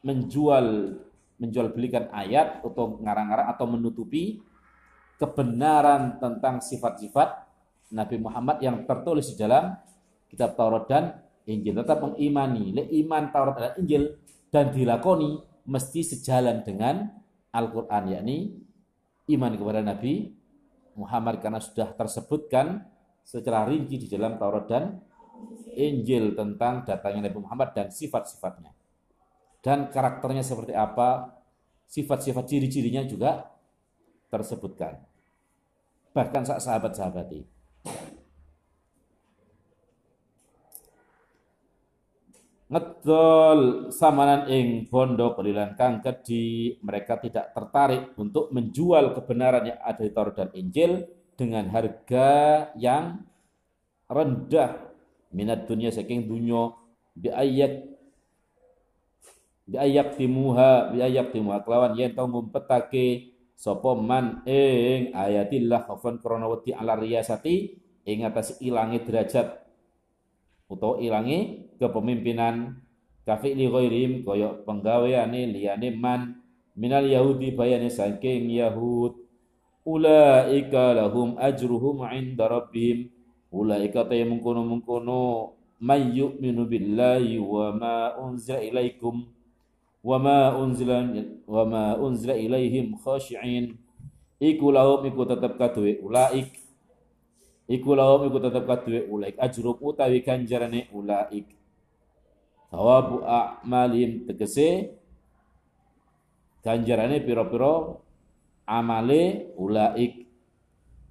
menjual 0.02 0.98
menjual 1.36 1.68
belikan 1.74 2.08
ayat 2.14 2.62
atau 2.62 2.96
ngarang-ngarang 3.02 3.48
atau 3.54 3.66
menutupi 3.68 4.40
kebenaran 5.20 6.16
tentang 6.16 6.62
sifat-sifat 6.62 7.44
Nabi 7.92 8.16
Muhammad 8.18 8.58
yang 8.62 8.82
tertulis 8.88 9.30
di 9.32 9.36
dalam 9.38 9.74
kitab 10.30 10.58
Taurat 10.58 10.84
dan 10.90 11.04
Injil. 11.46 11.76
Tetap 11.76 12.02
mengimani, 12.02 12.74
le 12.74 12.82
iman 13.04 13.30
Taurat 13.30 13.54
dan 13.56 13.72
Injil 13.78 14.16
dan 14.56 14.72
dilakoni 14.72 15.36
mesti 15.68 16.00
sejalan 16.00 16.64
dengan 16.64 17.12
Al-Quran, 17.52 18.08
yakni 18.08 18.56
iman 19.36 19.52
kepada 19.52 19.84
Nabi 19.84 20.32
Muhammad 20.96 21.44
karena 21.44 21.60
sudah 21.60 21.92
tersebutkan 21.92 22.88
secara 23.20 23.68
rinci 23.68 24.00
di 24.00 24.08
dalam 24.08 24.40
Taurat 24.40 24.64
dan 24.64 24.96
Injil 25.76 26.32
tentang 26.32 26.88
datangnya 26.88 27.28
Nabi 27.28 27.44
Muhammad 27.44 27.76
dan 27.76 27.92
sifat-sifatnya. 27.92 28.72
Dan 29.60 29.92
karakternya 29.92 30.40
seperti 30.40 30.72
apa, 30.72 31.36
sifat-sifat 31.84 32.48
ciri-cirinya 32.48 33.04
juga 33.04 33.44
tersebutkan. 34.32 35.04
Bahkan 36.16 36.42
sahabat-sahabati. 36.48 37.44
Ngedol 42.66 43.94
samanan 43.94 44.50
ing 44.50 44.90
bondo 44.90 45.38
kelilan 45.38 45.78
kang 45.78 46.02
kedi 46.02 46.74
mereka 46.82 47.14
tidak 47.22 47.54
tertarik 47.54 48.18
untuk 48.18 48.50
menjual 48.50 49.14
kebenaran 49.14 49.70
yang 49.70 49.78
ada 49.78 50.02
di 50.02 50.10
Taurat 50.10 50.34
dan 50.34 50.50
Injil 50.50 51.06
dengan 51.38 51.70
harga 51.70 52.28
yang 52.74 53.22
rendah. 54.10 54.82
Minat 55.30 55.70
dunia 55.70 55.94
saking 55.94 56.26
dunia 56.26 56.74
bi 57.14 57.30
ayat 57.30 57.86
bi 59.66 59.76
ayat 59.78 60.18
timuha 60.18 60.90
bi 60.90 61.02
ayat 61.02 61.30
timuha 61.30 61.62
kelawan 61.62 61.94
yen 61.94 62.14
tau 62.18 62.26
ngumpetake 62.26 63.36
sapa 63.54 63.94
man 63.94 64.42
ing 64.46 65.14
ayatillah 65.14 65.86
khafan 65.86 66.18
krana 66.18 66.50
wedi 66.50 66.74
ala 66.74 66.98
riyasati 66.98 67.78
ing 68.06 68.22
atas 68.26 68.58
ilange 68.62 69.02
derajat 69.02 69.66
utawa 70.70 70.98
ilangi 71.02 71.65
kepemimpinan 71.76 72.80
kafi 73.26 73.58
li 73.58 73.66
ghairim 73.66 74.22
kaya 74.22 74.54
penggaweane 74.62 75.50
liyane 75.50 75.90
man 75.90 76.38
minal 76.78 77.02
yahudi 77.02 77.56
bayane 77.56 77.90
saking 77.90 78.52
yahud. 78.52 79.16
Ulaika 79.86 80.94
lahum 80.94 81.38
ajruhum 81.38 82.06
inda 82.10 82.46
rabbihim. 82.50 83.10
Ulaika 83.54 84.02
ta 84.02 84.14
mungkono-mungkono 84.18 85.54
may 85.78 86.10
yu'minu 86.10 86.66
billahi 86.66 87.38
wa 87.38 87.70
ma 87.70 87.94
unzila 88.18 88.58
ilaikum 88.58 89.30
wa 90.02 90.16
ma 90.18 90.58
unzila 90.58 91.06
wa 91.46 91.62
ma 91.64 91.84
unzila 91.96 92.34
ilaihim 92.34 92.98
khashi'in. 92.98 93.78
Iku 94.42 94.74
lahum 94.74 95.06
iku 95.06 95.22
tetep 95.22 95.54
kaduwe 95.54 96.02
ulaik. 96.02 96.50
Iku 97.70 97.90
lahum 97.94 98.26
iku 98.26 98.38
tetep 98.42 98.66
kaduwe 98.66 99.06
ulaik. 99.06 99.38
Ajrub 99.38 99.78
utawi 99.80 100.20
ganjarane 100.26 100.90
ulaik 100.90 101.55
thawabu 102.76 103.24
a'malim 103.24 104.28
tegese. 104.28 104.92
Ganjarane 106.60 107.24
pira-pira 107.24 107.96
amale 108.68 109.48
ulaik. 109.56 110.28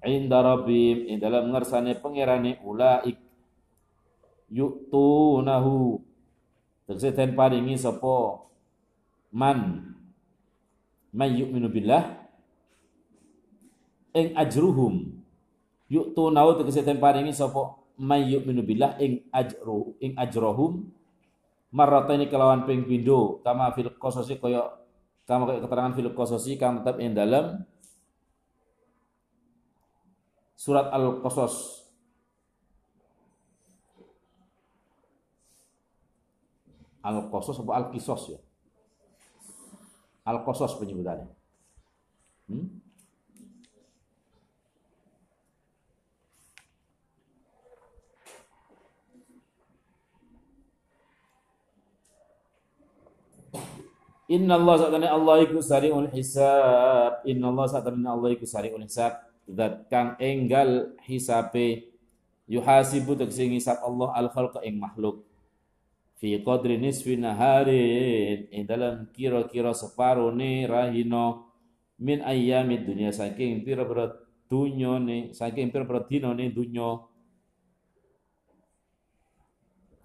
Inda 0.06 0.38
rabbim 0.38 1.10
ing 1.10 1.18
dalam 1.18 1.50
ngersane 1.50 1.98
pangerane 1.98 2.62
ulaik. 2.62 3.18
Yuktunahu 4.46 5.98
tegese 6.86 7.10
den 7.10 7.34
paringi 7.34 7.74
sapa? 7.74 8.46
Man. 9.34 9.90
Man 11.10 11.30
yu'minu 11.34 11.66
billah. 11.66 12.22
Ing 14.14 14.38
ajruhum. 14.38 15.18
Yuk 15.90 16.14
tu 16.14 16.30
nau 16.30 16.54
tegese 16.54 16.86
den 16.86 17.02
paringi 17.02 17.34
sapa? 17.34 17.74
May 17.98 18.28
yu'minu 18.28 18.62
billah 18.62 19.00
ing 19.00 19.24
ajru 19.32 19.96
ing 20.04 20.12
ajrohum 20.20 20.92
marrataini 21.76 22.32
kelawan 22.32 22.64
ping 22.64 22.88
pindho 22.88 23.44
kama 23.44 23.68
fil 23.76 23.92
qasasi 24.00 24.40
kaya 24.40 24.64
kama 25.28 25.44
kaya 25.44 25.60
keterangan 25.60 25.92
fil 25.92 26.08
qasasi 26.16 26.56
kang 26.56 26.80
tetap 26.80 26.96
ing 27.04 27.12
dalam 27.12 27.60
surat 30.56 30.88
al-qasas. 30.90 31.84
Al-qasas 37.06 37.62
apa 37.62 37.72
al-qisas 37.78 38.22
ya? 38.34 38.40
Al-qasas 40.26 40.74
penyebutannya. 40.80 41.30
Hmm? 42.50 42.75
Inna 54.26 54.58
Allah 54.58 54.74
satana 54.82 55.08
Allah 55.14 55.36
iku 55.46 55.62
sari'ul 55.62 56.10
hisab. 56.10 57.22
Inna 57.22 57.46
Allah 57.54 57.66
satana 57.70 58.10
Allah 58.14 58.30
iku 58.34 58.42
sari'ul 58.42 58.82
hisab. 58.82 59.22
Zat 59.46 59.86
kang 59.86 60.18
enggal 60.18 60.98
hisabe 61.06 61.96
yuhasibu 62.50 63.14
tegese 63.18 63.46
ngisab 63.46 63.78
Allah 63.82 64.10
al 64.14 64.26
khalqa 64.30 64.62
ing 64.66 64.78
makhluk 64.78 65.22
fi 66.16 66.38
qadri 66.40 66.78
nisfi 66.78 67.18
naharin 67.18 68.50
ing 68.50 68.62
dalam 68.64 69.10
kira-kira 69.12 69.74
separone 69.74 70.64
rahino 70.64 71.52
min 71.98 72.22
ayyamid 72.22 72.86
dunya 72.86 73.10
saking 73.10 73.66
pira-pira 73.66 74.14
ne 75.02 75.34
saking 75.34 75.74
pira-pira 75.74 76.06
ne 76.34 76.46
dunya 76.54 77.02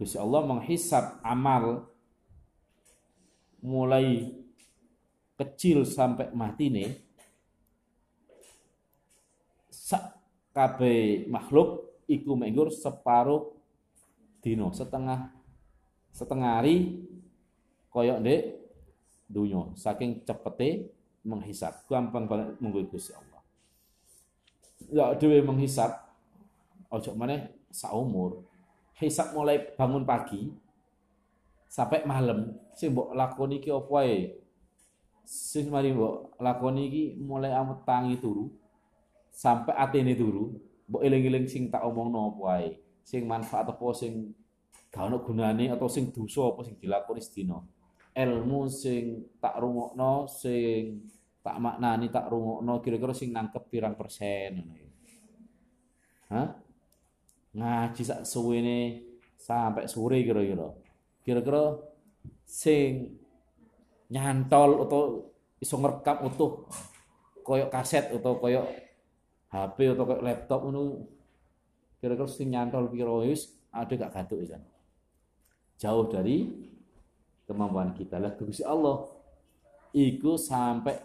Gusti 0.02 0.18
Allah 0.18 0.42
menghisap 0.50 1.22
amal 1.22 1.86
mulai 3.62 4.34
kecil 5.38 5.86
sampai 5.86 6.30
mati 6.34 6.70
nih 6.70 6.90
sak 9.70 10.18
kabe 10.54 11.26
makhluk 11.30 12.02
iku 12.06 12.38
menggur 12.38 12.70
separuh 12.70 13.54
dino 14.42 14.70
setengah 14.74 15.32
setengah 16.12 16.60
hari 16.60 17.06
koyok 17.90 18.20
dek 18.22 18.42
dunyo 19.32 19.72
saking 19.80 20.22
cepete 20.28 20.92
menghisap. 21.24 21.86
Gampang 21.88 22.26
banget 22.26 22.58
munggu 22.58 22.86
Gusti 22.90 23.14
Allah. 23.14 23.42
Ya 24.92 25.06
dewe 25.16 25.40
menghisap 25.46 25.94
ojo 26.92 27.16
mana 27.16 27.48
saumur 27.72 28.44
hisap 29.00 29.32
mulai 29.32 29.64
bangun 29.80 30.04
pagi 30.04 30.52
sampai 31.72 32.04
malam. 32.04 32.52
Sing 32.76 32.92
mbok 32.92 33.16
lakoni 33.16 33.64
iki 33.64 33.72
apa 33.72 33.96
ae? 34.04 34.36
Mari 35.72 35.96
mbok 35.96 36.36
lakoni 36.44 36.92
iki 36.92 37.04
mulai 37.24 37.56
amet 37.56 37.88
tangi 37.88 38.20
turu 38.20 38.52
sampai 39.32 39.72
atene 39.80 40.12
turu 40.20 40.52
mbok 40.92 41.02
eling-eling 41.08 41.48
sing 41.48 41.72
tak 41.72 41.88
omongno 41.88 42.36
apa 42.36 42.44
ae. 42.60 42.70
Sing 43.08 43.24
manfaat 43.24 43.72
apa 43.72 43.88
sing 43.96 44.36
gak 44.92 45.08
ono 45.08 45.24
gunane 45.24 45.72
atau 45.72 45.88
sing 45.88 46.12
dosa 46.12 46.52
apa 46.52 46.68
sing 46.68 46.76
dilakoni 46.76 47.24
sedina. 47.24 47.64
Ilmu 48.12 48.68
sing 48.68 49.32
tak 49.40 49.56
rungokno 49.56 50.28
sing 50.28 51.00
tak 51.40 51.56
maknani 51.56 52.12
tak 52.12 52.28
rungokno 52.28 52.84
kira-kira 52.84 53.16
sing 53.16 53.32
nangkep 53.32 53.72
pirang 53.72 53.96
persen 53.96 54.60
ngono 54.60 54.76
Hah? 56.32 56.48
Ngaji 57.52 58.04
sak 58.08 58.22
suwene 58.24 59.04
sampai 59.36 59.84
sore 59.88 60.24
kira-kira 60.24 60.72
kira-kira 61.22 61.78
sing 62.46 63.18
nyantol 64.12 64.86
atau 64.86 65.02
iso 65.62 65.78
ngerekam 65.78 66.28
utuh 66.28 66.68
koyok 67.46 67.70
kaset 67.72 68.12
atau 68.12 68.38
koyok 68.38 68.68
HP 69.52 69.78
atau 69.94 70.04
koyok 70.04 70.26
laptop 70.26 70.60
ngono 70.68 71.06
kira-kira 72.02 72.28
sing 72.28 72.52
nyantol 72.52 72.90
wis 73.24 73.54
ada 73.72 73.94
gak 73.94 74.12
gaduh 74.12 74.42
kan 74.50 74.64
jauh 75.82 76.06
dari 76.06 76.70
kemampuan 77.50 77.92
kita. 77.98 78.22
Lah 78.22 78.38
Gusti 78.38 78.62
Allah 78.62 79.10
iku 79.92 80.38
sampai 80.38 80.96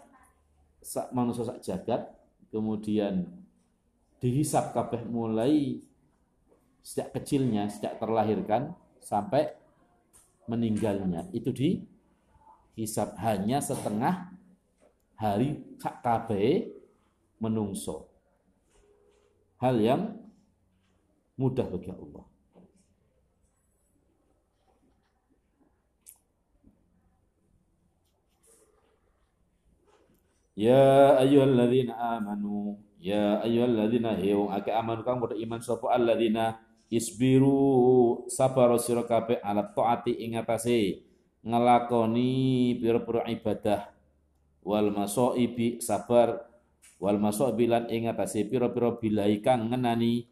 sak 0.79 1.11
manusia 1.11 1.43
sak 1.43 1.59
jagat 1.65 2.01
kemudian 2.53 3.27
dihisap 4.21 4.71
kabeh 4.71 5.03
mulai 5.09 5.81
sejak 6.79 7.11
kecilnya 7.11 7.67
sejak 7.67 7.99
terlahirkan 7.99 8.71
sampai 9.03 9.51
meninggalnya. 10.47 11.27
Itu 11.35 11.51
dihisap 11.51 13.19
hanya 13.21 13.59
setengah 13.59 14.31
hari 15.19 15.61
kabeh 15.79 16.71
menungso. 17.37 18.07
Hal 19.61 19.77
yang 19.77 20.15
mudah 21.37 21.67
bagi 21.69 21.91
Allah. 21.93 22.25
Ya 30.57 31.13
ayyuhalladzina 31.21 31.93
amanu. 32.17 32.81
Ya 32.97 33.37
ayyuhalladzina 33.45 34.17
heung 34.17 34.49
ake 34.49 34.73
amanu 34.73 35.05
kang 35.05 35.21
padha 35.21 35.37
iman 35.37 35.61
sapa? 35.61 35.93
Alladzina 35.93 36.57
isbiru 36.87 38.23
sabar 38.31 38.71
sira 38.79 39.03
kabeh 39.03 39.39
ala 39.43 39.67
taati 39.71 40.15
ing 40.15 40.39
atase 40.39 41.03
ngelakoni 41.43 42.75
pira-pira 42.79 43.27
ibadah. 43.27 43.91
Wal 44.67 44.91
masaibi 44.91 45.79
sabar 45.79 46.43
wal 46.99 47.19
masaibi 47.19 47.71
lan 47.71 47.87
ing 47.87 48.11
atase 48.11 48.43
pira-pira 48.47 48.95
bilai 48.95 49.39
kang 49.39 49.71
ngenani. 49.71 50.27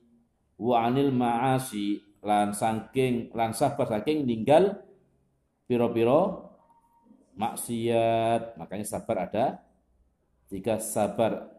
Wa 0.56 0.88
anil 0.88 1.12
maasi 1.12 2.00
lan 2.24 2.56
saking 2.56 3.36
lan 3.36 3.52
sabar 3.52 3.88
saking 3.88 4.24
ninggal 4.24 4.80
pira-pira 5.68 6.52
maksiat. 7.36 8.56
Makanya 8.60 8.86
sabar 8.88 9.28
ada 9.28 9.46
jika 10.48 10.80
sabar 10.80 11.52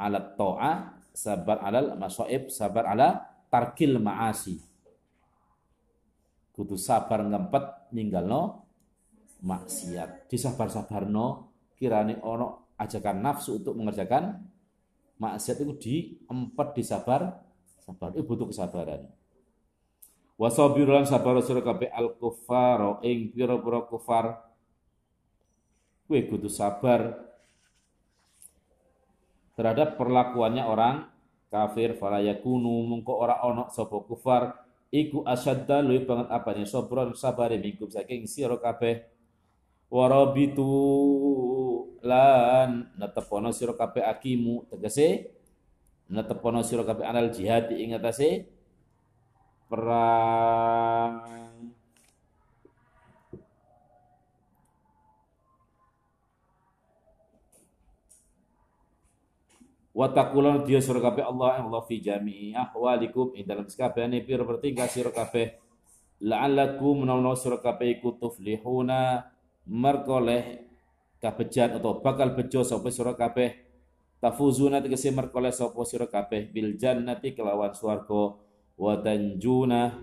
ala 0.00 0.22
to'a, 0.22 0.96
sabar 1.12 1.60
alal 1.60 1.98
masoib, 2.00 2.48
sabar 2.48 2.88
ala 2.88 3.29
tarkil 3.50 3.98
ma'asi. 3.98 4.56
Kudu 6.54 6.78
sabar 6.78 7.26
ngempet 7.26 7.92
no 8.24 8.64
maksiat. 9.42 10.30
Disabar 10.30 10.70
no 11.10 11.52
kirani 11.76 12.16
ono 12.22 12.70
ajakan 12.80 13.20
nafsu 13.20 13.60
untuk 13.60 13.76
mengerjakan 13.76 14.40
maksiat 15.20 15.60
itu 15.60 15.74
diempet 15.76 16.68
disabar 16.72 17.44
sabar 17.84 18.16
itu 18.16 18.24
butuh 18.24 18.48
kesabaran 18.48 19.04
wasabiran 20.40 21.04
sabar 21.04 21.44
sira 21.44 21.60
kabeh 21.60 21.92
al 21.92 22.16
kufar 22.16 23.04
ing 23.04 23.28
pira-pira 23.28 23.84
kufar 23.84 24.40
kowe 26.08 26.20
kudu 26.24 26.48
sabar 26.48 27.20
terhadap 29.52 30.00
perlakuannya 30.00 30.64
orang 30.64 30.96
kafir 31.50 31.98
fala 31.98 32.22
yakunu 32.22 32.86
mungko 32.86 33.18
ora 33.18 33.42
ono 33.42 33.66
sapa 33.74 33.98
kufar 34.06 34.54
iku 34.94 35.26
asyadda 35.26 35.82
luwih 35.82 36.06
banget 36.06 36.30
apane 36.30 36.62
sabron 36.62 37.10
sabare 37.18 37.58
mingkum 37.58 37.90
saking 37.90 38.30
sira 38.30 38.54
kabeh. 38.56 39.02
Warabitu 39.90 40.70
lan 42.06 42.94
netepono 42.94 43.50
sira 43.50 43.74
kabeh 43.74 44.06
akimu 44.06 44.70
tegese 44.70 45.34
netepono 46.06 46.62
sira 46.62 46.86
kabeh 46.86 47.02
anal 47.02 47.34
jihad 47.34 47.74
ing 47.74 47.98
atase 47.98 48.46
perang 49.66 51.26
wa 60.00 60.08
taqulan 60.08 60.64
dia 60.64 60.80
sira 60.80 60.96
kabeh 60.96 61.20
Allah 61.28 61.60
Allah 61.60 61.84
fi 61.84 62.00
jami'i 62.00 62.56
ahwalikum. 62.56 63.36
Ing 63.36 63.44
dalam 63.44 63.68
sakabehane 63.68 64.24
pira 64.24 64.48
bertingkah 64.48 64.88
sira 64.88 65.12
kabeh 65.12 65.60
la'allakum 66.24 67.04
menawa 67.04 67.36
sira 67.36 67.60
kabeh 67.60 68.00
iku 68.00 68.16
tuflihuna. 68.16 69.28
Merkoleh 69.68 70.66
kabejan 71.20 71.76
atau 71.76 72.00
bakal 72.00 72.32
bejo 72.32 72.64
sapa 72.64 72.88
sira 72.88 73.12
kabeh 73.12 73.60
tafuzuna 74.24 74.80
tegese 74.80 75.12
merkoleh 75.12 75.52
sapa 75.52 75.84
sira 75.84 76.08
kabeh 76.08 76.48
bil 76.48 76.80
jannati 76.80 77.36
kelawan 77.36 77.76
swarga. 77.76 78.40
Wa 78.80 78.96
tanjuna 79.04 80.00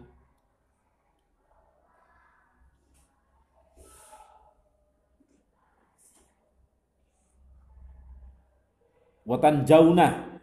watan 9.28 9.68
jauna 9.68 10.40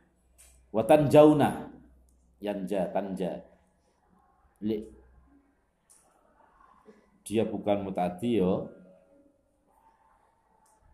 watan 0.68 1.09
jauna 1.09 1.72
yanja 2.45 2.93
tanja. 2.93 3.41
Dia 7.24 7.45
bukan 7.49 7.89
mutati 7.89 8.37
yo. 8.37 8.68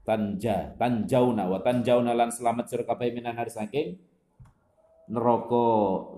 Tanja 0.07 0.75
tanjauna. 0.79 1.51
Watan 1.51 1.83
jauna 1.83 2.15
lan 2.15 2.31
selamat 2.31 2.71
sira 2.71 2.87
kabeh 2.87 3.11
minan 3.11 3.35
hari 3.35 3.51
saking 3.51 3.99
neraka 5.11 5.67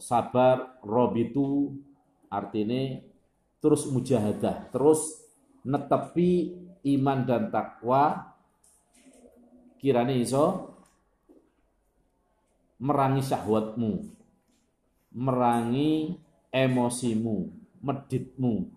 sabar 0.04 0.76
robitu 0.84 1.72
artinya 2.28 3.00
terus 3.64 3.88
mujahadah 3.88 4.68
terus 4.68 5.00
netepi 5.64 6.52
iman 6.92 7.24
dan 7.24 7.48
takwa 7.48 8.36
kirane 9.80 10.20
iso 10.20 10.71
merangi 12.82 13.22
syahwatmu, 13.22 14.10
merangi 15.14 16.18
emosimu, 16.50 17.46
meditmu. 17.78 18.74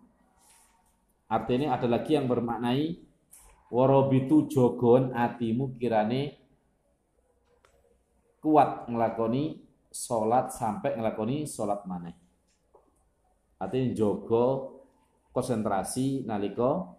Artinya 1.25 1.73
ada 1.73 1.89
lagi 1.89 2.13
yang 2.13 2.29
bermaknai 2.29 3.01
warobitu 3.73 4.45
jogon 4.45 5.09
atimu 5.09 5.73
kirane 5.81 6.37
kuat 8.37 8.85
ngelakoni 8.85 9.65
sholat 9.89 10.53
sampai 10.53 11.01
ngelakoni 11.01 11.49
sholat 11.49 11.81
maneh. 11.89 12.13
Artinya 13.57 13.89
jogo 13.97 14.45
konsentrasi 15.33 16.21
naliko 16.29 16.93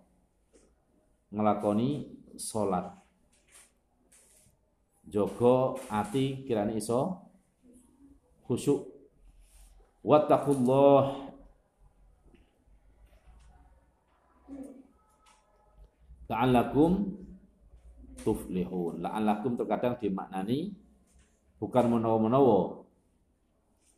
ngelakoni 1.30 2.18
sholat 2.34 2.95
jogo 5.06 5.78
ati 5.86 6.42
kirani 6.46 6.82
iso 6.82 7.22
khusyuk. 8.46 8.86
Wattaqullah 10.06 11.02
la'allakum 16.30 17.10
tuflihun. 18.22 19.02
La'allakum 19.02 19.58
terkadang 19.58 19.98
dimaknani 19.98 20.74
bukan 21.58 21.84
menawa-menawa. 21.90 22.86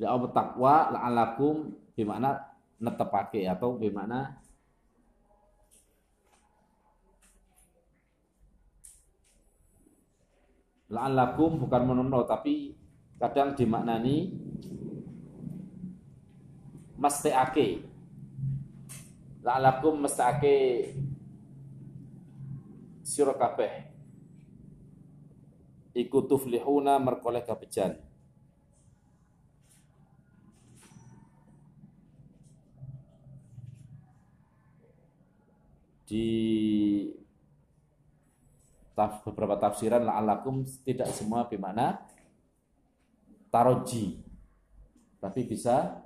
Ya 0.00 0.14
Allah 0.14 0.30
takwa 0.32 0.94
la'allakum 0.94 1.76
bermakna 1.92 2.40
netepake 2.78 3.44
atau 3.44 3.74
bermakna 3.74 4.38
la'allakum 10.88 11.60
bukan 11.60 11.82
menono 11.84 12.24
tapi 12.24 12.72
kadang 13.20 13.52
dimaknani 13.52 14.32
mesteake. 16.98 17.84
La'allakum 19.44 20.00
mesteake 20.00 20.56
sira 23.04 23.36
kabeh. 23.36 23.88
Iku 25.94 26.24
tuflihuna 26.30 27.00
merkoleh 27.02 27.42
kabejan 27.42 27.98
di 36.08 36.24
taf, 38.98 39.22
beberapa 39.22 39.54
tafsiran 39.54 40.02
la'alakum 40.02 40.66
tidak 40.82 41.06
semua 41.14 41.46
bermakna 41.46 42.02
taroji 43.54 44.18
tapi 45.22 45.46
bisa 45.46 46.02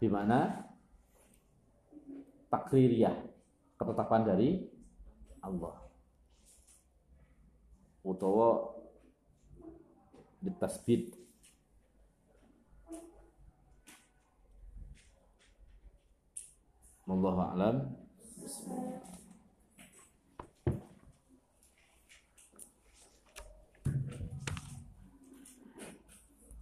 bermakna 0.00 0.64
takririyah 2.48 3.12
ketetapan 3.76 4.24
dari 4.24 4.64
Allah 5.44 5.76
utawa 8.00 8.72
ditasbit 10.40 11.20
Wallahu 17.04 17.36
a'lam. 17.36 17.76
Bismillah. 18.40 19.13